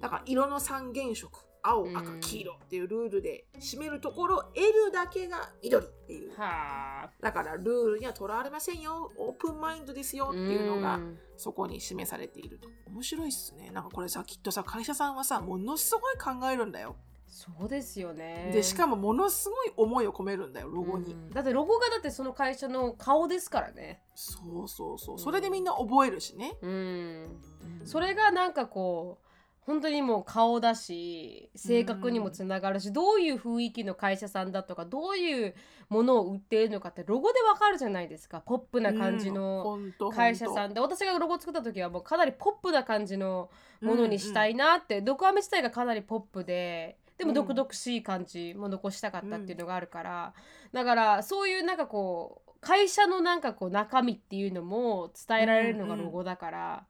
[0.00, 1.96] だから色の三原色青うん。
[1.96, 6.30] 赤黄色っていうルールで占めるところ L だけが緑っていう。
[6.36, 7.10] はあ。
[7.20, 9.10] だからルールにはとらわれませんよ。
[9.16, 11.18] オープンマインドですよっていうのがん。
[11.36, 12.68] そこに示されていると。
[12.90, 13.70] 面白いっすね。
[13.70, 16.96] なんかこれさきっとさ会社さんはさものすごい考えるんだよ。
[17.28, 18.50] そうですよね。
[18.52, 21.30] でしかもものすごい思いを込めるんだよロゴに、うん。
[21.30, 24.00] だってロゴがだってその会社の顔ですからね。
[24.14, 25.18] そうそうそう。
[25.18, 27.40] それでみんな覚えるしね、うん。
[27.84, 29.25] それがなんかこう
[29.66, 35.54] 本当にもう顔だし性格にもつながるし、どういう雰囲気の会社さんだとかどういう
[35.88, 38.40] ものを売っているのかってロゴでわかるじゃないですか。
[38.40, 39.78] ポップな感じの
[40.14, 43.50] 会社さんで、私がロゴ作った時はもうかなりポップな感じの
[43.82, 50.34] ものにしたいなって、ドクアメ自体がかなりポップででも毒々しい感じも残したかったっていうのがあるから、
[50.72, 56.84] だからそういうなんかこう会社のなんかこう中身っていうのも伝えられるのがロゴだから、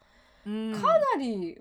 [0.47, 0.73] うん。
[0.73, 1.59] かなり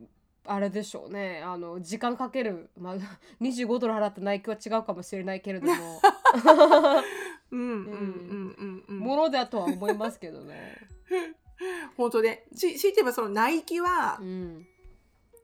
[0.48, 1.42] あれでしょうね。
[1.44, 2.96] あの時間かける、まあ、
[3.42, 6.02] 25ドル払ったナイキは違うかもしれないけれども。
[7.52, 9.00] うんうんうんうんうん。
[9.00, 10.78] ものだとは思いますけどね。
[11.98, 14.68] 本当でし強いて言えばそのナイキは、うん。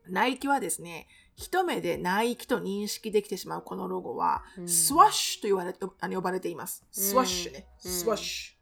[0.07, 4.67] ナイキはですね一目でナイキと認識できてしまうこのロゴは、うん。
[4.67, 6.85] スワッシュと言われあの呼ばれています。
[6.91, 7.67] スワッシュね。
[7.83, 7.91] うん。
[7.91, 8.55] スワッシ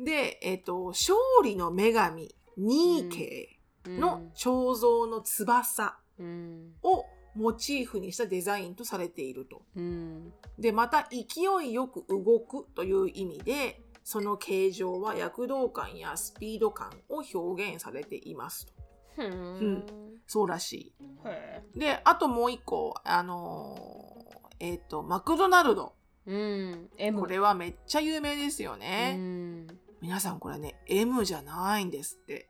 [0.00, 0.04] ュ。
[0.04, 3.53] で、えっ、と、勝利の女神、ニーケ
[3.86, 9.62] の彫像の翼うんをモチーフにしたデザインとされていると。
[9.76, 18.72] うんで、また勢いよく動くという意味で、その形状は躍動感やスピード感を表現されていますと。
[19.16, 19.84] ふーん
[20.26, 21.78] そうらしへい。
[21.78, 24.14] で、あともう一個、あのー
[24.60, 25.94] えっ、と、マクドナルド。
[26.26, 26.34] ーう
[26.76, 29.16] ん M これはめっちゃ有名ですようね。
[29.16, 29.66] ん
[30.00, 32.48] 皆さんこれね、M じゃないんですって。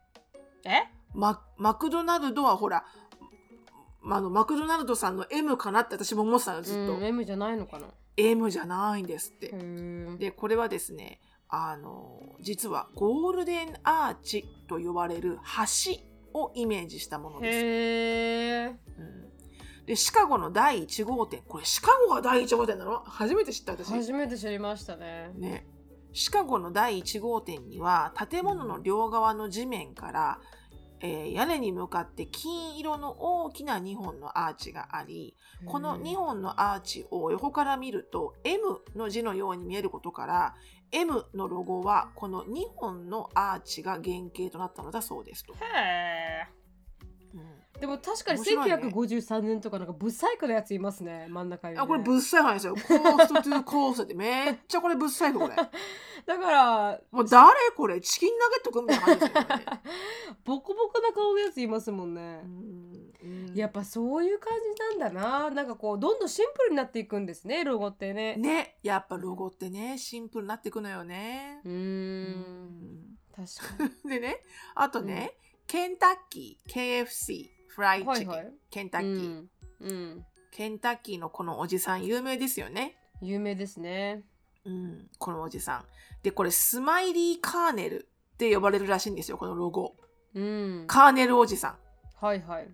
[0.64, 0.84] え？
[1.14, 2.84] ママクドナルドはほら、
[4.02, 7.86] まあのマクドナルドさんの M かなって私も思ってたのずっと、うん M じゃないのかな。
[8.16, 9.54] M じゃないんですって。
[10.18, 15.38] でこれはですねあの実はゴールデンアーチと呼ばれる
[16.32, 17.58] 橋をイメージしたものです。
[17.58, 18.70] へー。
[18.70, 18.76] うん。
[19.86, 21.42] でシカゴの第1号店。
[21.46, 23.02] これシカゴが第1号店なの？
[23.04, 23.88] 初めて知った私。
[23.90, 25.30] 初めて知りましたね。
[25.36, 25.66] ね、
[26.12, 30.40] シカゴの第1号店には建物の両側の地面から、
[31.06, 35.36] えー屋根に向かって金色の大きな2本のアーチがあり
[35.66, 40.54] この2本のアーチを横から見ると M の字のように見えることから
[40.92, 45.52] M のロゴはこの2本のアーチが原型となったのだそうですと。
[45.52, 46.63] へうんー
[47.80, 51.80] でも確かに面白いね1953年とかなんかブサイクなやついますね真ん中に、ね。
[51.80, 52.74] あこれぶっさい話ですよ。
[52.74, 55.54] コーストトゥーコーストってめっちゃこれぶっさいこれ。
[55.54, 59.64] だからもう誰これチキンナゲットくんみたいな感じですよね。
[60.44, 62.46] ボコボコな顔のやついますもんねう。
[62.46, 64.52] んうんやっぱそういう感
[64.98, 65.50] じなんだな。
[65.50, 68.36] なんかこうどんどんシンプルになっていくんですねロゴってね。
[68.36, 71.60] ねやっぱロゴってねシンプルになっていくのよね。
[71.64, 74.10] うーん確かに。
[74.10, 74.40] でね
[74.76, 75.32] あとね、
[75.66, 79.44] ケンタッキー KFC フライチキン、はいはいケンタッキー、
[79.80, 82.96] うん、うん、ケンタッキーのこのおじさん有名ですよね。
[83.20, 84.22] 有名ですね。
[84.64, 85.84] うん、このおじさん。
[86.22, 89.94] でこれスマイリーカーネルって呼ばれるらしいんですよこのロゴ。
[90.34, 90.84] うん。
[90.86, 91.76] カーネルおじさん。
[92.24, 92.68] はいはい。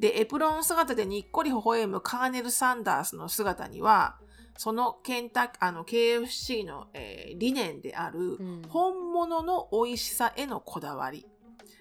[0.00, 4.16] でエプロン姿でにっこり微笑むカーネル・サンダースの姿には
[4.56, 11.26] そのケンタあの KFC の、えー理念であるうん本物の美味しさへのこだわり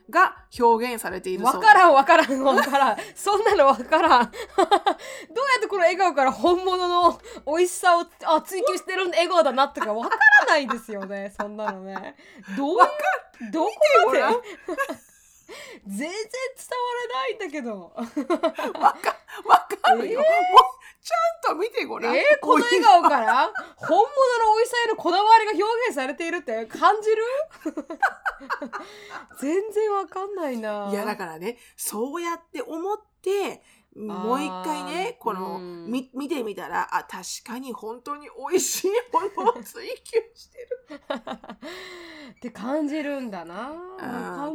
[0.09, 2.97] が表現されているそうわからんわからんわからん。
[3.15, 4.31] そんなのわからん。
[4.31, 4.73] どうや
[5.57, 11.33] ってこの笑顔から本物の美味しさをあ追求してる笑顔だなってかわからないですよね。
[11.39, 12.15] そんなのね。
[12.57, 13.71] どういうどこ
[14.07, 14.23] まで？
[15.87, 16.17] 全然伝わ
[17.13, 17.91] らないんだけど。
[18.79, 20.25] わかわかるよ、えー？
[21.01, 23.51] ちゃんと見てごらん、えー、この笑顔から？
[23.77, 24.07] 本物の
[24.57, 26.65] 美味しさへのこだわりが表現されているって？
[26.65, 27.23] 感じる？
[29.39, 30.89] 全然わかんないな。
[30.91, 33.61] いやだからねそうやって思って
[33.95, 35.91] もう一回ねこの、うん。
[35.91, 38.87] み見てみたらあ確かに本当に美味しい
[39.37, 40.85] ものを追求してる。
[42.31, 43.71] って感じるんだな。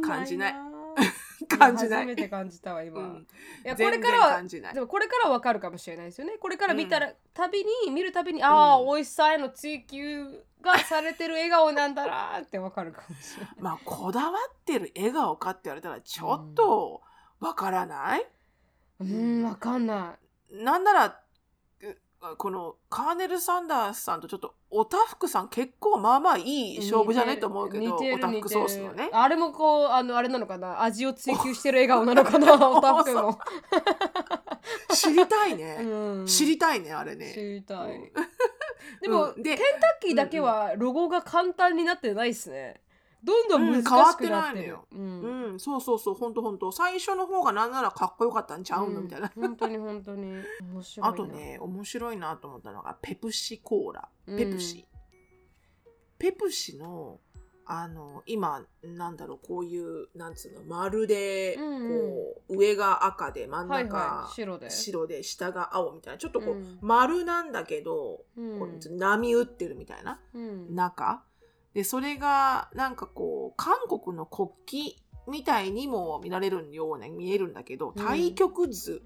[0.01, 0.71] 感じないな。
[1.57, 1.99] 感じない。
[2.01, 2.99] 初めて感じたわ今。
[2.99, 3.27] うん。
[3.63, 6.37] いやこれからはでもこれからはわかるかもしれないですよね。
[6.39, 13.55] これから見たら、たびに見るたびにああ、うん美味しさへの追求がされてる笑顔なんだなってわかるかもしれない。
[13.59, 17.01] まあこだわってる笑顔かって言われたらちょっと
[17.39, 18.25] わからない、
[18.99, 20.15] うんわかんな
[20.51, 21.19] なんなら
[22.31, 26.79] うこのカーネル・サンダースさんとちょっとおたふくさん結構まあまあいいい。
[26.79, 29.09] 勝負じゃないと思うけど似てるおたふくソースのね。
[29.13, 30.81] あれもこうあのあれなのかな？
[30.81, 32.53] 味を追求してる笑顔なのかな？
[32.71, 33.39] おたふくも。
[34.93, 36.25] 知りたいね、 うん。
[36.25, 37.95] 知りたいねあれ知ねりたい。
[37.95, 38.11] うん。
[39.01, 39.43] でも、うん。
[39.43, 42.81] でケンタッキーだけはロゴが簡単になってないですね。
[43.25, 44.87] どんどん難しくなってる、うん変わってないのよ。
[44.91, 45.51] うん。
[45.51, 46.71] うん、そうそうそうほんとほんと。
[46.71, 49.31] 最初の方がなんならかっこよかったんちゃうの、みたいな。
[49.35, 50.43] 本当に本当に。
[50.61, 51.09] 面白いな。
[51.09, 54.07] あとね面白いなと思ったのがペプシコーラ。
[54.27, 54.37] うん。
[54.37, 54.85] ペプシ、
[56.19, 57.19] ペプシの
[57.67, 62.57] あの今なんだろうこういうなんつうの丸でこうん。
[62.57, 64.33] う、上が赤で真んはい中、はい。
[64.33, 64.69] 白で。
[64.69, 66.17] 白で下が青みたいな。
[66.19, 66.77] ちょっとこう、うん。
[66.81, 68.23] 丸なんだけど、
[68.91, 70.19] 波打ってるみたいな。
[70.33, 70.75] うん。
[70.75, 71.23] 中
[71.75, 74.49] でそれがなんかこう韓国の国
[74.95, 78.03] 旗みたいにも見られるような見えるんだけどうん。
[78.03, 79.03] 太極図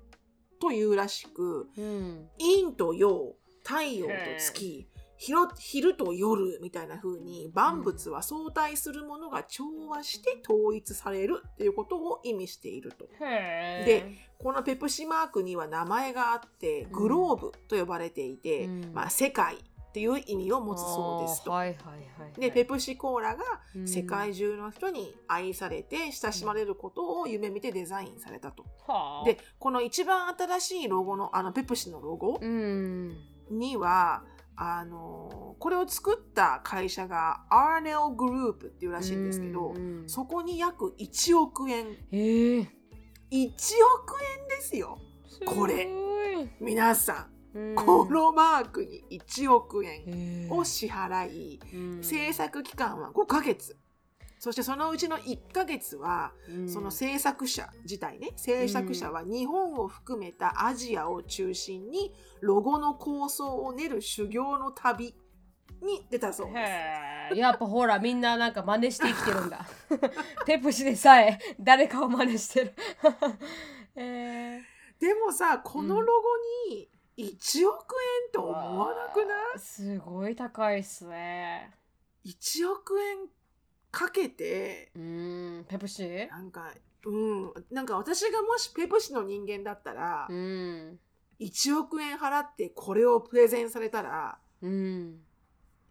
[0.61, 2.30] というらしく、うん。
[2.38, 13.05] 陰と陽太陽と月昼昼と夜みたいな風に万物は相対するものが調和して統一されるっていうことを意味していると。
[13.20, 14.05] で
[14.38, 16.91] このペプシマークには名前があってん。
[16.91, 18.91] グローブと呼ばれていて、うん。
[18.93, 19.57] まあ、世界
[19.90, 21.52] っていう意味を持つそうですと。
[21.52, 22.40] はいはいはいはい。
[22.40, 23.44] でペプシコーラが
[23.76, 23.88] うん。
[23.88, 28.64] 世界中の人に愛されて親しまれることを夢見てデザインされたと。
[28.88, 29.26] はあ。
[29.26, 33.18] でこの一番新しいロゴのあのペプシのロゴうん。
[33.50, 34.24] には
[34.56, 41.88] あのこれを作った会社がアーネルグループっていうらしいんですけど、うんそこに約1億円。
[42.12, 42.60] へえ。
[42.60, 42.70] 1億
[43.32, 45.00] 円ですよ。
[45.46, 45.88] これ。
[46.60, 47.39] 皆さん、ん
[47.76, 52.04] このマークに1億円を支払い、うん。
[52.04, 53.76] 制作期間は5ヶ月。
[54.38, 56.70] そしてそのうちの1ヶ月はうん。
[56.70, 65.16] その制作者自体ね制作者は日本を含めたアジアを中心にロゴの構想を練る修行の旅
[65.82, 66.66] に出たそうで
[67.34, 67.38] す。
[67.38, 69.66] やっぱほらみんななんか真似して生きてるんだ。
[70.45, 72.74] ペプシでさえ誰かを真似してる。
[73.95, 74.62] え
[75.00, 76.89] でもさこのロゴに
[77.20, 77.95] 1億
[78.28, 81.72] 円と思わなくない、ー、すごい高いっすね
[82.26, 83.28] ?1 億円
[83.91, 86.28] かけてうんペプシ？
[86.28, 86.72] なんか
[87.05, 90.99] うんなんか私がもしペプシの人間だったら、うん。
[91.39, 95.20] 1億円払ってこれをプレゼンされたらうん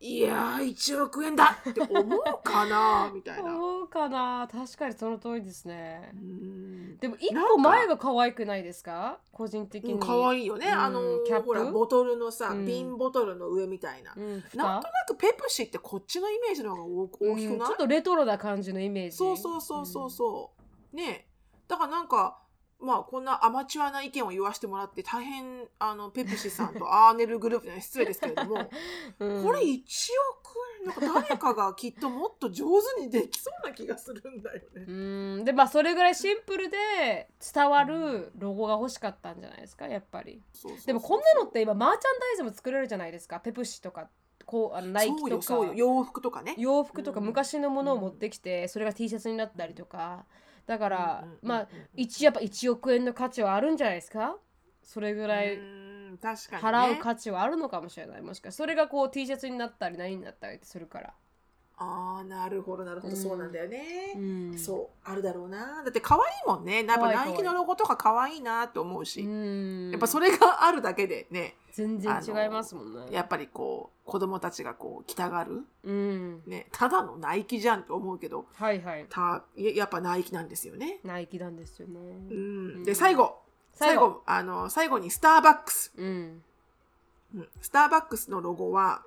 [0.01, 3.53] いやー1億円だって思うかな みたいな。
[3.57, 4.49] 思うかな。
[4.51, 6.13] 確かにその通りですね。
[6.15, 6.97] うん。
[6.99, 9.19] でも一個前が可愛くないですか？
[9.33, 11.47] 個人的に、うん、かわいいよね、うんあのキャップ？
[11.47, 12.67] ほらボトルのさ、うん。
[12.67, 19.17] 瓶ボトルの上みたいな、うん、蓋なんとなくペプシってこっちのイメージの方が大大きくない、うんちょっとレトロな感じのイメージ。
[19.17, 20.53] そうそうそうそうそ
[20.93, 21.27] う、ね
[21.67, 22.39] だからなんか
[22.81, 28.71] まあこんなアマチュアな意見を言わせてもらって大変ああのペプシさんと アーネルグループには失礼ですけれども、
[29.19, 29.45] うん。
[29.45, 32.67] これ1億円なんか誰かがきっともっと上
[32.97, 34.85] 手にできそうな気がするんだよね。
[34.87, 34.93] う
[35.41, 35.45] ん。
[35.45, 40.41] でまあそれぐらいシンプルで伝わるロゴが欲しかったんじゃないですかやっぱり。
[40.87, 44.09] でもこんなのって今マーチャンダイズも作れるじゃないですかペプシとか
[44.47, 45.73] こうあのナイキとか。
[45.75, 46.55] 洋服とかね。
[46.57, 47.27] 洋服とかうん。
[47.27, 50.25] 昔のものを持ってきて、それが T シャツになったりとか。
[50.43, 54.37] うんうんうんまあ一やっぱ1億円の価値はあるんじゃないですか？
[54.83, 55.59] それぐらい
[56.61, 58.23] 払う価値はあるのかもしれない。
[58.23, 61.15] もしかそれがこう T シャツになったり何になったりするから、
[61.77, 63.23] ああなるほどなるほど、うん。
[63.23, 64.59] そうなんだよね、うん。
[64.59, 65.83] そうあるだろうな。
[65.85, 66.85] だって可愛いもんね。
[66.85, 69.91] やっぱナイキのロゴとか可愛いなと思うし、うん。
[69.91, 73.07] やっぱそれがあるだけでね全然違いますもんね。
[73.13, 76.43] やっぱりこう子供たちがこう着たがる、うん。
[76.45, 79.07] ね、ただのナイキじゃんって思うけどはいはい。
[79.09, 80.99] たややっぱナイキなんですよね。
[81.05, 82.01] ナイキなんですよね。
[82.01, 82.85] うん、ん。
[82.85, 83.39] で最後。
[83.75, 86.43] 最最後後あの最後にスターバックス、うん。
[87.37, 87.49] うん。
[87.61, 89.03] スターバックスのロゴは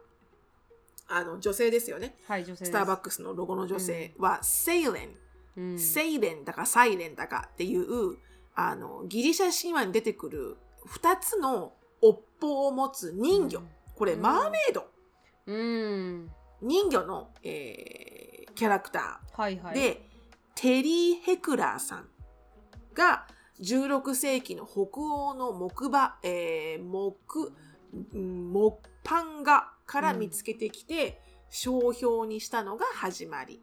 [1.09, 2.15] あの女性ですよね。
[2.26, 5.09] はい女性スターバックスのロゴの女性は、セイレン
[5.57, 5.78] うん。
[5.80, 8.15] セイレンだかサイレンだかっていう
[8.55, 10.57] あのギリシャ神話に出てくる
[10.88, 13.68] 2つの尾っぽを持つ人魚、うん。
[13.95, 14.22] これ、うん。
[14.22, 14.88] マーメイド。
[15.45, 16.32] うん。
[16.62, 19.76] 人魚の、えーキャラクタはいはい。
[19.76, 20.10] ーで、
[20.56, 22.08] テリー・ヘクラーさん
[22.93, 23.26] が
[23.62, 27.54] 16世紀の北欧の木馬、えー木
[28.14, 33.62] うん木版画から見つけてきて、商標にしたのが始まり。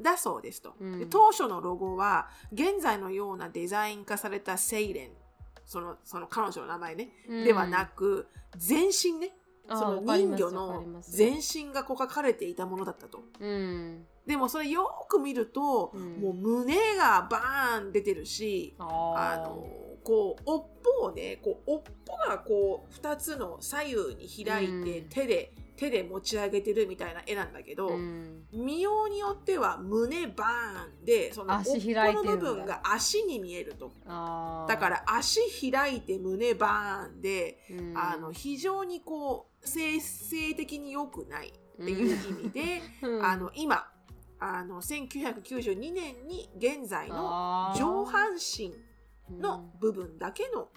[0.00, 0.98] だそうですと、うん。
[1.00, 5.10] で当初のロゴは現在のようなデザイン化されたセイレン
[5.68, 7.10] そのその彼女の名前ね、
[7.44, 9.34] ではなく全身ね。
[9.68, 13.20] あその人魚の全身がこう書かれていたものだったと。
[13.38, 14.06] うん。
[14.26, 16.22] でもそれよく見ると、うん。
[16.22, 19.68] もう胸がバーン出てるしあの
[20.02, 20.66] こう尾っ
[21.00, 25.08] ぽをねこう尾っぽがこう2つの左右に開いて、うん。
[25.10, 28.42] 手で手で持ち上げてるみたいな絵なんだけど、うん。
[28.52, 33.92] 見ようによっては胸バーンでその足開いの部分が足に見えると。
[34.04, 37.94] だから足開いて胸バーンで、うん。
[37.96, 43.24] あの非常にこう精性的に良くないっていう意味で、 うん。
[43.24, 43.88] あの今
[44.40, 48.74] あの1992年に現在の上半身
[49.30, 50.70] の部分だけの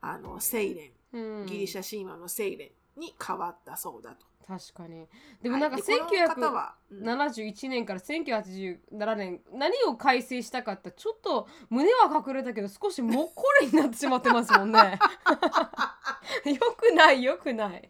[0.00, 1.42] あのセイレうん。
[1.42, 4.33] ンギリシャ神話のセイレンに変わったそうだと。
[4.46, 5.06] 確かに。
[5.42, 7.08] でもなんかはいでこの方は、うん。
[7.08, 14.98] 1971年から1987年何を改正したかってちょっと胸は隠れたけど少しもっこりになってしまってますもんね。
[16.44, 17.88] よくないよくない。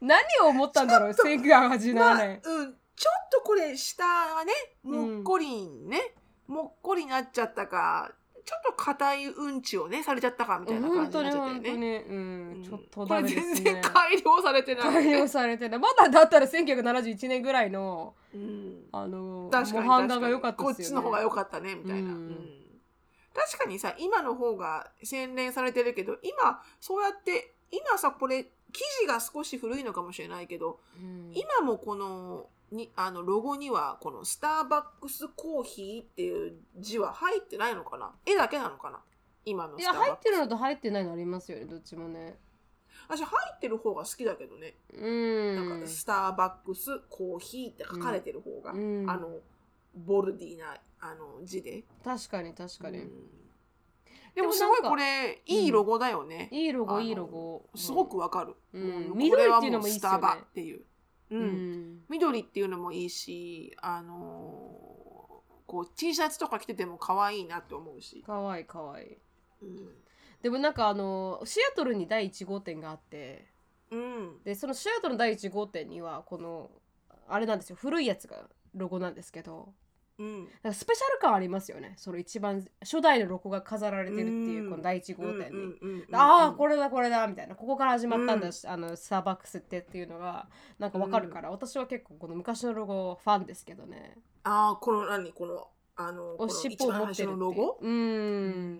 [0.00, 4.52] 何を思ったんだろう1987まあ、年、うん、ちょっとこれ下がね
[4.82, 6.14] もっこりね、
[6.46, 8.12] もっこりになっちゃったか
[8.44, 11.76] ちょっと硬いうんちをねされちゃったかみたいな感じにになっちゃったよね。
[11.76, 12.64] にうん、うん。
[12.64, 15.78] ちょっとこれ全然ね改良されてない、改良されてない。
[15.78, 18.84] まだだったら1971年ぐらいのうん。
[18.92, 21.02] あの確かに模範画が良かったこっですよね。
[21.02, 22.16] ちの方が良かったねみたいな、うん。
[22.16, 22.60] うん。
[23.34, 31.32] 確かにさ今の方が洗練されてるけど今そうやって今さこれ生地が少し古いのかもしれないけどうん。
[31.34, 38.12] 今もこのにあのロゴにはこの「スターバックスコーヒー」っていう字は入ってないのかな？
[38.24, 39.00] 絵だけなのかな？
[39.44, 40.16] 今のいやスターバックス。
[40.16, 42.38] 入ってるのと入ってないのありますよねどっちもね。
[43.08, 45.68] 私入ってる方が好きだけどね、うん。
[45.68, 49.10] なんかスターバックスコーヒーって書かれてる方が、うん。
[49.10, 49.38] あの
[49.96, 51.82] ボルディーなあの字で。
[52.04, 53.10] 確かに確かに、うん。
[54.32, 57.68] でもすごいこれいいロゴだよね、いいロゴいいロゴ。
[57.74, 59.08] すごくわかる、うん。
[59.10, 60.18] こ緑れはっていうのもいいっすよね。
[60.18, 60.84] スタバっていう、
[61.30, 61.42] ううん。
[61.42, 65.10] ん、緑っていうのもいいしあのー
[65.66, 69.04] こう T シャツとか着てても可愛いなって思うし、かわいいかわい。
[69.04, 69.16] い
[69.62, 69.88] うん。
[70.42, 73.46] でもなんかあのシアトルに第1号店があって。
[73.92, 76.70] うん、でそのシアトルの第1号店にはこの
[77.28, 77.76] あれなんですよ。
[77.76, 79.72] 古いやつがロゴなんですけど
[80.20, 81.94] うん、スペシャル感ありますよね。
[81.96, 84.70] その一番初代のロゴが飾られてるっていううん。
[84.70, 87.54] この第1号店に、うんうんうんああこれれだこれだみたいな。
[87.54, 88.52] ここから始まったんだ、うん。
[88.70, 90.48] あのスターバックスってっていうのが
[90.78, 94.18] なんかわかるから、私は結構この昔のロゴファンですけどね。
[94.44, 95.32] ああこの何？
[95.32, 97.78] このあのお尻尾を持ってるロゴ？
[97.80, 98.76] ううん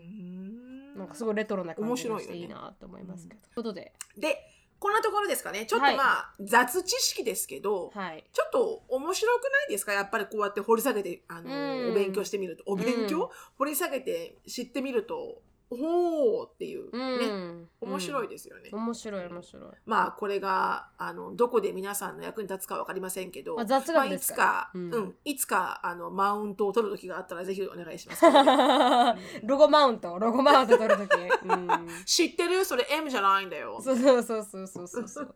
[0.95, 0.95] ん。
[0.99, 3.95] なんかすごいレトロな感じがしていいなと思いますけど、ということで。
[4.19, 4.37] で
[4.81, 5.67] こんなところですかね。
[5.67, 8.25] ちょっはいとまあ、雑知識ですけど、はい。
[8.33, 9.93] ちょっと面白くないですか？
[9.93, 11.91] やっぱりこうやって掘り下げてあの、うん。
[11.93, 12.65] お勉強してみると。
[12.67, 13.29] お勉強、うん。
[13.59, 15.43] 掘り下げて知ってみると
[15.77, 17.61] ほーっていう、うん。
[17.61, 18.71] ね面白いでですよね。
[18.73, 24.95] 面白い面白い、まあこれがあのどこで皆さんの役に立つかわかりませんけど、まあ、雑まあい学ですか、つからうん。
[24.95, 25.17] うん。
[25.25, 28.25] いつかあのマウントを取る時があったらぜひお願いします。
[29.45, 30.19] ロゴマウント。
[30.19, 31.69] ロゴマウント取るとき、うん、
[32.07, 32.65] 知ってる？
[32.65, 33.81] それ M じゃないんだよ。
[33.83, 35.35] そうそうそうそうそうそう。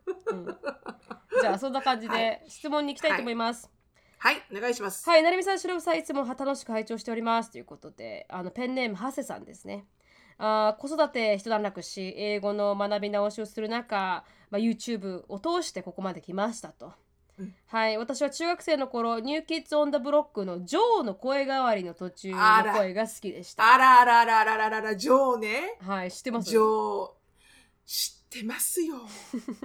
[1.41, 3.69] じゃあそんな感じはで質問に行きたいと思います。
[4.17, 4.41] はい。
[4.51, 5.07] お願いします。
[5.07, 7.51] はい、なるみさん、しろぶさん、いつも楽しく拝聴しております。
[7.51, 9.85] ということで、あのペンネーム、ハセさんですね。
[10.37, 16.93] あー子育て一段落し、英語の学び直しをする中、まあ、YouTube を通してここまで来ましたと。
[17.37, 22.37] うんはい、私は中学生の頃、ニューキッズ・オン・ザ・ブロックのジョーの声変わりの途中の
[22.73, 23.73] 声が好きでした。
[23.73, 25.77] あらあらあらあらあらあららジョーね。
[25.81, 26.49] はい、知ってます？
[26.49, 27.09] ジョー
[27.85, 28.95] 知ってますよ。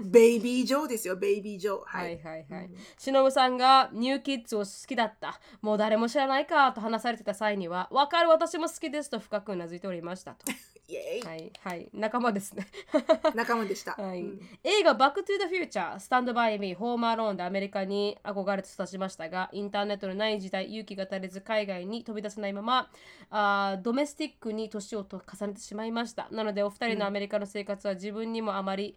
[0.02, 1.74] ベイビージョーですよベイビージョー。
[1.80, 1.84] は。
[1.86, 2.76] はいいはいはいうん。
[2.96, 5.40] しのぶさんがニューキッズを好きだった。
[5.60, 10.44] もう誰も知らないかと話されてた際には、わかる私も好きですと深くうなずいておりましたと。
[10.88, 12.66] イエーイ、はいはい、仲間ですね。
[13.34, 13.92] 仲間でした。
[13.92, 22.90] はいうん映画「バック・トゥ・ザ・フューチャー」「スタンド・バイ・ミー」「ホーム・アローン」でアメリカに憧れて育ちましたがインターネットのない時代勇気が足りず海外に飛び出せないまま
[23.30, 28.96] あードメスティックに年をと重ねてしまいましたなのでお二人のアメリカの生活は自分にもあまり、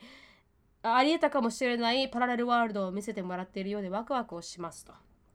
[0.83, 4.93] あありえたかもしれないパラレルワールドを見せてもらっているようでワクワクをしますと。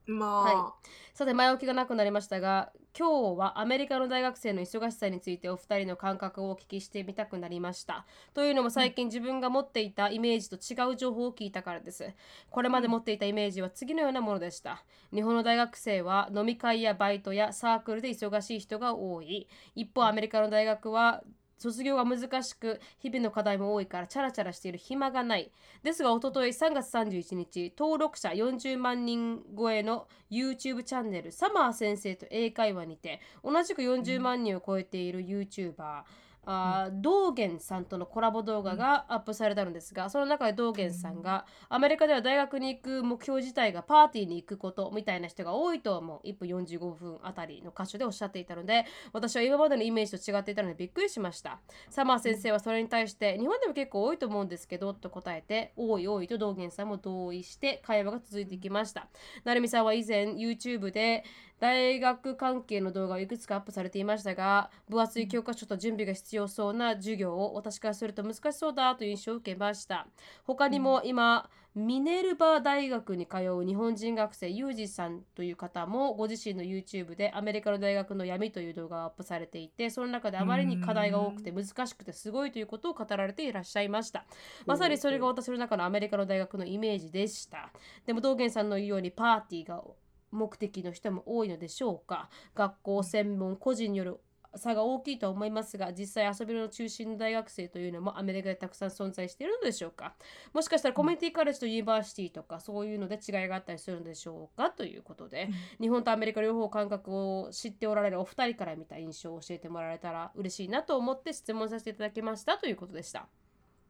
[0.08, 0.74] まあ、は
[1.12, 8.06] さて前置きがなくなりましたが今日はアメリカの大学生の忙しさについてお二人の感覚をお聞きしてみたくなりました。
[8.34, 12.10] というのも最近自分が持っていたイメージと違う情報を聞いたからです。
[12.50, 14.82] これまで持っていたイメージは次のようなものでした。
[15.14, 19.46] 日本の大学生は飲み会やバイトやサークルで忙しい人が多い。
[19.76, 21.22] 一方アメリカの大学は
[21.58, 25.50] 卒業が難しく日々の課題も多いからチャラチャラしている暇がない。
[25.82, 36.02] ですがおととい3月31日登録者40万人超えの YouTube チャンネルサマー先生と英会話にて同じく40万人を超えている YouTuber、
[36.46, 46.26] あー道元さんとのコラボ動画がアップされたのですがその中で道元さんがアメリカでは大学に行く目標自体がパーティーに行くことみたいな人が多いと思う。
[46.26, 51.60] 1分45分あたりの箇所でおっしゃっていたので私は今までのイメージと違っていたのでびっくりしました。
[51.90, 59.08] サマー先生はそれに対して日本でも結構多いと思うんですけどと答えて多い多いと道元さんも同意して会話が続いていきました。
[59.44, 61.24] 成美さんは以前 YouTube で
[61.60, 70.06] 大学関係の動画をいくつかアップされていましたが分厚い教科書と準備が必要そうな授業を私からすると難しそうだという印象を受けました。
[70.44, 84.24] 他にも今、ミネルバ大学に通う日本人学生ユージさんという方もご自身の YouTube でアメリカの大学の闇という動画をアップされていてその中であまりに課題が多くて難しくてすごいということを語られていらっしゃいました。
[84.66, 87.70] まさにそれが私の中のアメリカの大学のイメージでした。
[88.06, 89.84] でも道元さんの言うようにパーティーが
[90.30, 92.28] 目的の人も多いのでしょうか。
[92.54, 94.20] 学校専門個人による
[94.56, 100.14] 差が大きいと思いますが実際遊びの中心の大学生というのもアメリカでたくさん存在しているのでしょうか。
[100.54, 104.70] もしかしたらコミュニティカレッジとユニバーシティとかそういうので違いがあったりするのでしょうか？
[104.70, 112.56] ということで、日本とアメリカ両方感覚を知っておられるお二人から見た印象を教えてもらえたら嬉しいなと思って質問させていただきました。
[112.56, 113.28] ということでした。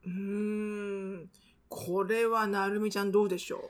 [0.05, 0.13] うー
[1.23, 1.31] ん。
[1.69, 3.61] これはなるみちゃんどうでしょう？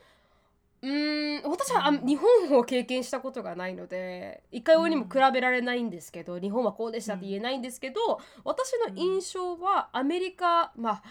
[0.87, 11.03] ーん私はあ日本を経験したことがないのでいかようにも比べられないんですけど、日本はこうでしたって言えないんですけど、私の印象はアメリカまあ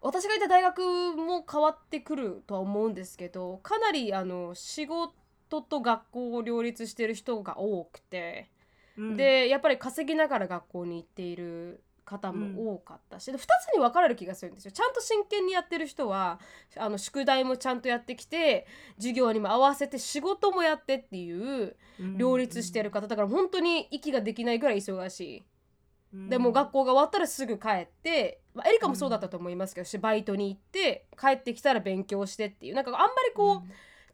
[0.00, 0.80] 私がいた大学
[1.16, 8.50] も変わってくるとは思うんですけどかなりあの仕事と学校を両立してる人が多くて、
[8.96, 13.44] う、でやっぱり稼ぎながら学校に行っている方も多かったし、で2つ
[13.74, 14.70] に分かれる気がするんですよ。
[14.70, 16.40] ちゃんと真剣にやってる人は
[16.76, 21.76] あの宿題もちゃんとやってきて授業にも合わせて仕事もやってっていう
[22.16, 23.08] 両立してる方。
[23.08, 25.44] だから本当に息ができないぐらい忙しい。
[26.28, 32.74] でも学校が終わったらすぐ帰って、まあ、エリカもそうだったと思いますけど、バイトに行って帰ってきたら勉強してっていう。
[32.74, 33.62] なんかあんまりこう、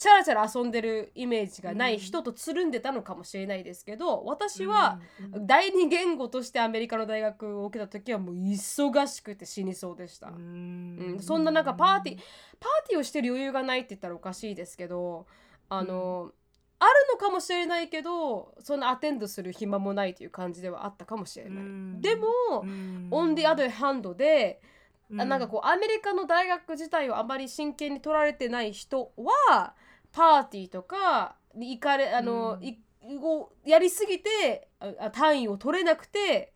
[0.03, 4.99] チャラチャラ遊んでるイメージがない人とつるんでたのかもしれないですけど私は
[5.47, 10.27] 第二言語としてアメリカの大学を受けた時はもう忙しくて死にそうでした。
[10.27, 11.17] ううん。
[11.19, 12.17] ん、そんななんかパーティー
[12.59, 15.29] パーティーをしてる余裕がないって言ったらおかしいですけど
[15.69, 16.33] あの、
[16.81, 21.65] あるのかもしれないけどそんなアテンドする暇もないという感じではあったかもしれない。
[21.65, 22.01] うん。
[22.01, 22.27] でも、
[23.13, 24.61] オンディアドハンドで、
[25.17, 29.75] あなんかこうアメリカの大学自体をあまり真剣に取られてない人は
[30.13, 34.69] パーティーとかに行かれあの、うんいをやりすぎて
[35.13, 36.53] 単位を取れなくて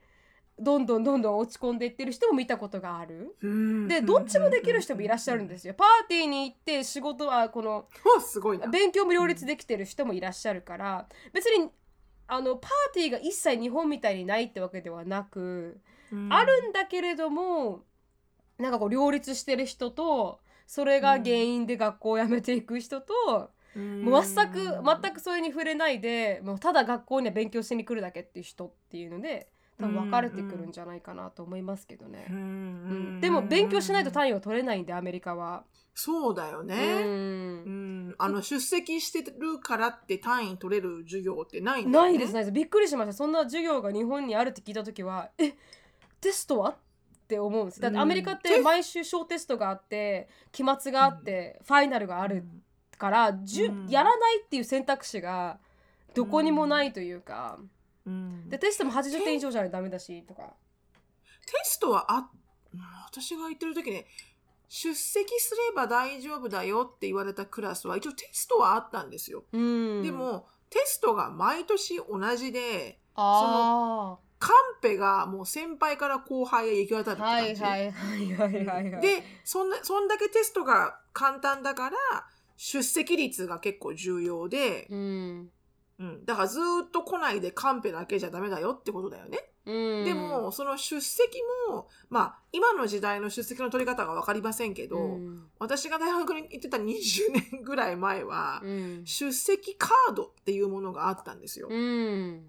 [0.58, 3.36] どんどんどんどん落ち込んでいってる人も見たことがある。
[3.42, 5.74] うんでどっちもできる人もいらっしゃるんですよ。
[5.74, 11.68] パーティーに行って仕事はこのわすごいな勉強も両立できてる人もいらっしゃるから別に
[12.26, 15.80] あのパーティーが一切日本みたいにないってわけではなく、
[16.30, 17.84] あるんだけれども
[18.58, 24.58] なんかこう両立してる人とそれが原因で学校を辞めていく人と、もう全く
[25.02, 29.48] 全くそれに触れないでもうただ学校には勉強しに来るだけっていう人っていうので
[29.78, 32.26] 多分分かれてくるんじゃないかなと思いますけどね。
[32.30, 35.64] うんでも勉強しないと単位を取れないんでアメリカは。
[35.94, 37.06] そうだようね、ん。
[37.06, 37.08] う
[38.10, 38.14] ん。
[38.18, 42.12] あの出席してるからって単位取れる授業ってないんだよね。
[42.12, 42.52] ないですないです。
[42.52, 43.12] びっくりしました。
[43.12, 45.52] そんな授業が日本にあるって聞いた時はえ
[46.20, 46.70] テストは？
[46.70, 46.76] っ
[47.26, 47.80] て思うんです。
[47.80, 52.44] だってうんアメリカって毎週小テストがあって期末があって、ファイナルがある
[52.98, 53.86] から、じゅうん。
[53.88, 55.58] やらないっていう選択肢が
[56.14, 57.58] どこにもないというか、
[58.06, 58.48] うん。
[58.48, 60.54] でテストも80点以上じゃないとダメだしとか。
[61.46, 62.30] テストはあ
[62.74, 64.06] うん私が言ってる時ね
[64.68, 70.02] 出席すれば大丈夫だよって言われたクラスは一応テストはあったんですよ、うん。
[70.02, 79.00] でもテストが毎年同じであカンペがもう先輩から後輩へ行き渡るって感じ、いはいはいはいはいはい。
[79.00, 81.96] でそんなそんだけテストが簡単だから
[82.56, 85.50] 出席率が結構重要で、うん。
[85.98, 89.38] うん、だからずーっと来ないでカンペだけじゃダメだよってことだよね。
[89.64, 90.04] うん。
[90.04, 95.46] でもその出席もまあ今の時代の出席の取り方が分かりませんけど、うん。
[95.58, 96.92] 私が大学に行ってた20
[97.52, 99.06] 年ぐらい前は、うん。
[99.06, 101.68] 出席カードっていうものがあったんですよ。
[101.70, 102.46] うん。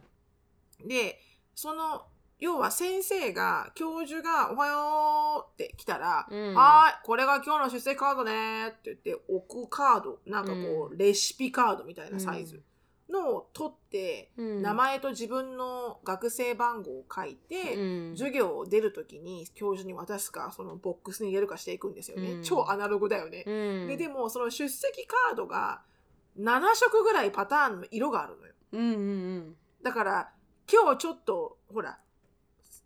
[0.86, 1.20] で
[1.58, 2.04] その
[2.38, 6.54] 要は先生が教授が「おはよう」って来たら「うん。
[6.54, 12.62] はーいこれが今日の出席カードね」って言って置くカードなんかこう、うレシピカードみたいなサイズ
[13.10, 14.62] のを取って、うん。
[14.62, 18.16] 名前と自分の学生番号を書いて、うん。
[18.16, 22.44] 授業を出るときに教授に渡すかそのボックスに入れるかしていくんですよね、うん。
[22.44, 23.88] 超アナログだよね、うん。
[23.88, 25.82] ででもその出席カードが
[26.38, 28.54] 7色ぐらいパターンの色があるのよ。
[28.74, 29.58] うんうん。
[29.82, 30.32] だから
[30.72, 31.98] 今日ちょっとほら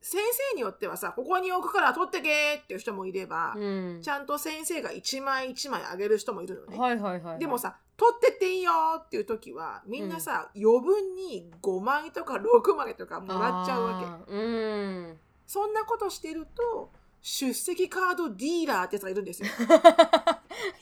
[0.04, 0.20] 先
[0.52, 4.00] 生によってはさここに置くから取ってけっていう人もいれば、うん。
[4.02, 7.40] ちゃんと先生が1枚1枚あげる人もいるのね、はいはいはいはい。
[7.40, 14.34] でもさ取ってっていいよっていう時はみんなさ、余分に5枚とか6枚とかもらっちゃうわけ。
[14.34, 15.20] うん。
[15.46, 16.90] そんなことしてると
[17.22, 19.50] 出席カードディーラーってやつがいるんですよ。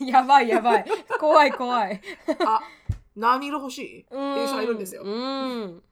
[0.00, 0.86] やばいやばい。
[1.18, 2.00] 怖い怖い。
[2.46, 2.60] あ
[3.14, 4.00] 何色欲しい？
[4.00, 5.02] っていう人がいるんですよ。
[5.04, 5.82] うん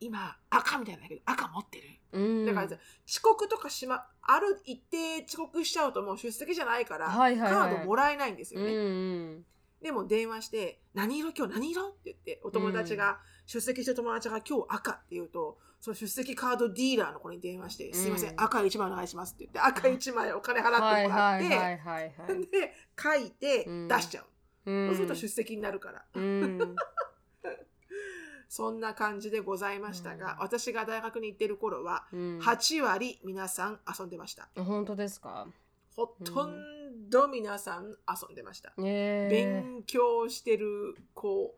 [0.00, 1.84] 今赤みたいなんだけど赤持ってる。
[2.12, 2.46] うん。
[2.46, 2.76] だからさ
[3.08, 7.70] 遅刻とかしまある一定遅刻しちゃうともう出席じゃないから、はいはいはい。
[7.70, 8.74] カードもらえないんですうんよね。
[8.74, 9.44] うん
[9.82, 11.32] でも電話して「何色？
[11.36, 17.92] 今日何色?」って言ってお友達が、出席した友達が今日赤って言うとその出席カードディーラーの子に電話して「ん。
[17.92, 23.88] すいません赤1枚お願いします」って言って赤1枚お金払ってもらって、で書いてうん。
[23.88, 24.88] 出しちゃう、うん。
[24.88, 26.58] そうすると出席になるから、うん
[28.56, 30.38] そんな感じでございましたが、うん。
[30.42, 32.38] 私が大学に行ってる頃はうん。
[32.38, 34.48] 8割皆さん遊んでました。
[34.54, 35.48] 本当ですか？
[35.96, 39.28] ほとんど皆さん遊んでました、ええ。
[39.28, 41.56] 勉強してる子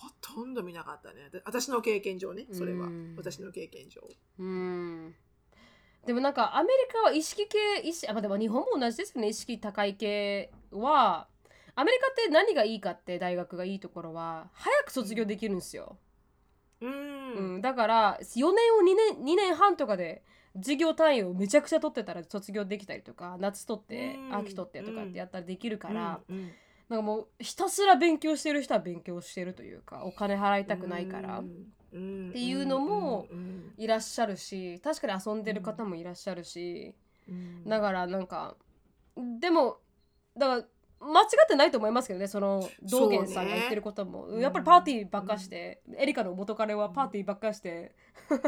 [0.00, 1.28] ほとんど見なかったね。
[1.30, 4.00] で私の経験上ねそれは、うん私の経験上。
[4.38, 5.14] うん。
[6.06, 9.28] でもなんかアメリカは意識系意識あでも日本も同じですよね。
[9.28, 11.28] 意識高い系は
[11.76, 15.98] アメリカって何がいいかって大学がいいところは早く卒業できるんですよ、
[16.80, 17.60] うん、うん。
[17.60, 20.22] だから4年を2年 ,2 年半とかで
[20.56, 24.36] 授業単位をめちゃくちゃ取ってたら卒業できたりとか夏取ってうん。
[24.36, 26.52] 秋取ってとかってやったらできるから、うんうん。
[26.88, 31.38] なんかもうひたすら勉強してる人は勉強してるというかお金払いたくないから、
[31.92, 32.28] うん。
[32.30, 36.94] っていうのもうんいらっしゃるし確かに遊んでる方もいらっしゃるし、
[37.28, 37.64] うん。
[37.68, 38.54] だからなんか
[39.40, 39.78] でも
[40.36, 40.64] だから
[41.04, 44.42] 間違ってないと思いますけどねその道元さんが言ってることも、ね。
[44.42, 47.94] やっぱりパーティーばっかして、エリカの元彼はパーティーばっかして、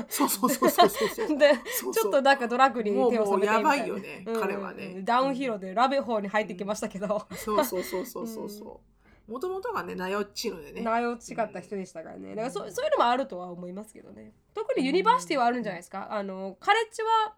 [0.09, 1.37] そうそうそうそうそうそう。
[1.39, 1.95] でそうそう。
[1.95, 3.63] ちょっとなんかドラッグに手を染めてみたいな。
[3.63, 4.41] もうもうやばいよねうん。
[4.41, 5.03] 彼はね。
[5.03, 8.81] downhill で rabbit hole に入ってきましたけど、そうそうそうそうそうそ
[9.29, 9.31] う。
[9.31, 12.31] もともとがねなよっちのでね長よ違った人でしたからね。
[12.31, 14.33] だからそそういうのもあるとは思いますけどね。
[14.55, 16.09] 特にユニバーシティはあるんじゃないですか。
[16.11, 17.35] あのカレッジは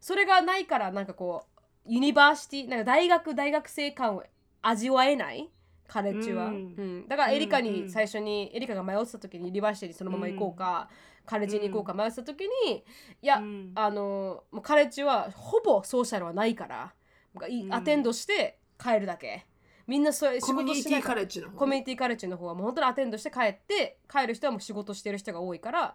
[0.00, 4.24] それがないからなんかこうユニバーシティなんか大学大学生感を
[4.68, 5.48] 味わえない
[5.88, 6.98] カレッジは、ううん。
[7.04, 10.88] んだからエリカに最初にエリカが迷ってた時にユニバーシティにそのまま行こうか、
[11.24, 12.84] カレッジに行こうか迷ってた時に
[13.22, 13.72] いや、うん。
[13.74, 16.92] あのもうカレッジはほぼソーシャルはないから
[17.70, 19.46] アテンドして帰るだけ。
[19.86, 21.58] みんなそういう仕コミュニティカレッジの方。
[21.58, 25.94] コミュニティカレッジの方はもう本当にアテンドして帰って帰る人はもう仕事してる人が多いから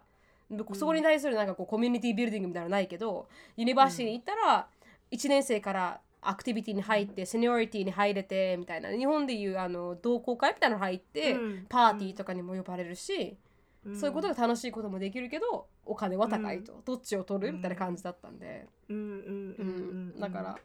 [0.74, 4.66] そこに対するなんかこうコミュニティビルディングみたいなのないけどユニバーシティに行ったら
[5.10, 8.90] 1年生からアクティビティに入って sorority に入れてみたいな。
[8.90, 11.66] 日本でいうあの同好会みたいなの入って、うん。
[11.68, 13.36] パーティーとかにも呼ばれるし、
[13.84, 13.96] うん。
[13.98, 18.96] そういうことが楽しいこともできるけどお金は高いと、どっちを取るみたいな感じだったんで、うん。
[18.96, 19.04] うん。
[19.04, 20.08] ううん。
[20.16, 20.20] ん。
[20.20, 20.58] だから、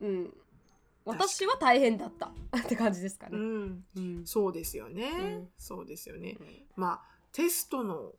[0.00, 0.34] うん、
[1.04, 3.36] 私は大変だったって感じですかね。
[3.36, 3.84] うん。
[3.96, 4.26] うん。
[4.26, 5.48] そうですよね、うん。
[5.58, 6.38] そうですよね。
[6.74, 8.12] まあテストの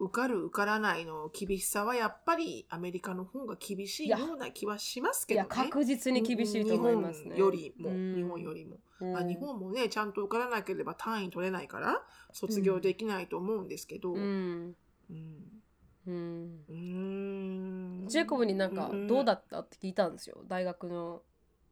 [0.00, 5.48] 受かる受からないの厳しさはやっぱりアメリカの方が厳しいような気はしますけどね。
[5.50, 7.34] 確実に厳しいと思いますね。
[7.34, 8.14] 日本よりも、うん。
[8.14, 9.16] 日本よりも、うん。
[9.16, 14.76] あ日本もねちゃんと受からなければ単位取れないから卒業できないと思うんですけど、ううんん。
[15.10, 16.64] うん。
[16.68, 18.06] うーん。
[18.08, 19.06] ジェイコブになんかうん。
[19.08, 19.60] どうだった？
[19.60, 20.44] って聞いたんですよ。
[20.46, 21.22] 大学の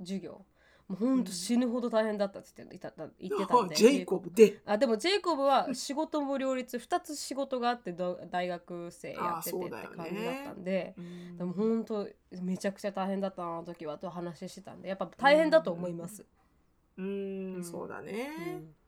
[0.01, 0.45] 授業。
[0.89, 3.75] もうほんと死ぬほど大変だったって言ってた言ってたんで。
[3.75, 4.61] ジェイコブで。
[4.65, 10.95] あでもジェイコブは仕事も両立2つ仕事があってど大学生やっててって感じだったんで。
[10.97, 11.39] うん。
[11.39, 12.09] でも本当
[12.41, 14.89] めちゃくちゃ大変だったの時はと話してたんで。
[14.89, 16.25] やっぱ大変だと思います。
[16.97, 17.59] うん。
[17.59, 17.65] ん。
[17.65, 18.31] そうだね、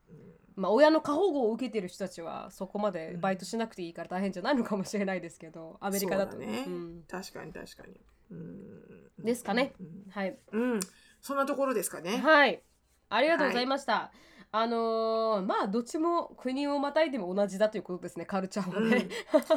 [0.08, 0.22] うん。
[0.54, 6.36] まあ親の過保護を受けてる人たちはそこまでバイトしなくていいから大変じゃないのかもしれないですけどアメリカだと。
[6.36, 6.64] ね。
[6.64, 7.04] うん。
[7.08, 8.00] 確かに確かに。
[8.30, 9.24] うん。
[9.24, 9.74] ですかね。
[9.80, 10.04] うん。
[10.10, 10.80] はい、うん
[11.28, 12.22] そんなところですかね。
[12.24, 12.62] はい、
[13.10, 14.10] ありがとうございました。
[14.50, 19.10] あのーまあどっちも国をまたいでも同じだということですねカルチャーはね。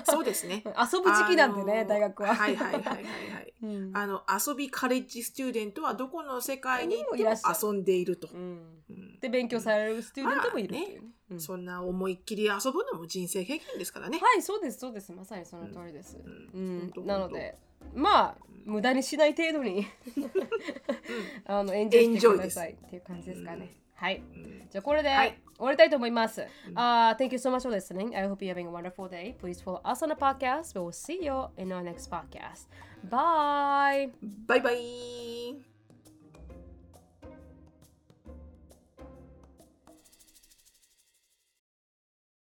[0.04, 0.66] そうですね。
[0.76, 2.36] 遊ぶ時期なんでね、あのー大学は。
[2.36, 3.54] はいはいはいはいはい。
[3.64, 3.92] うん。
[3.96, 8.84] あの遊びカレッジスチューデントはどこの世界にも遊んでいると、うん。
[8.90, 9.20] うん。
[9.22, 11.02] で勉強されるスチューデントもいるっていう。
[11.04, 11.08] ね。
[11.30, 11.40] うん。
[11.40, 14.20] そんな思いっきり遊ぶのも人生経験ですからね。
[14.22, 15.14] はい、そうです、そうです。
[15.14, 16.18] まさにその通りです。
[17.06, 17.58] なので、
[17.94, 19.88] まあ、無駄にしない程度に
[21.46, 23.76] あのエンジョイしてくださいっていう感じですかね。
[23.96, 24.24] はい。
[24.36, 26.42] うんじゃあこれではい終わりたいと思います。
[26.74, 28.16] Uh, thank you so much for listening.
[28.18, 29.36] I hope you're having a wonderful day.
[29.40, 30.74] Please follow us on the podcast.
[30.74, 32.68] We will see you in our next podcast.
[33.08, 34.12] Bye.
[34.48, 35.71] バイバイ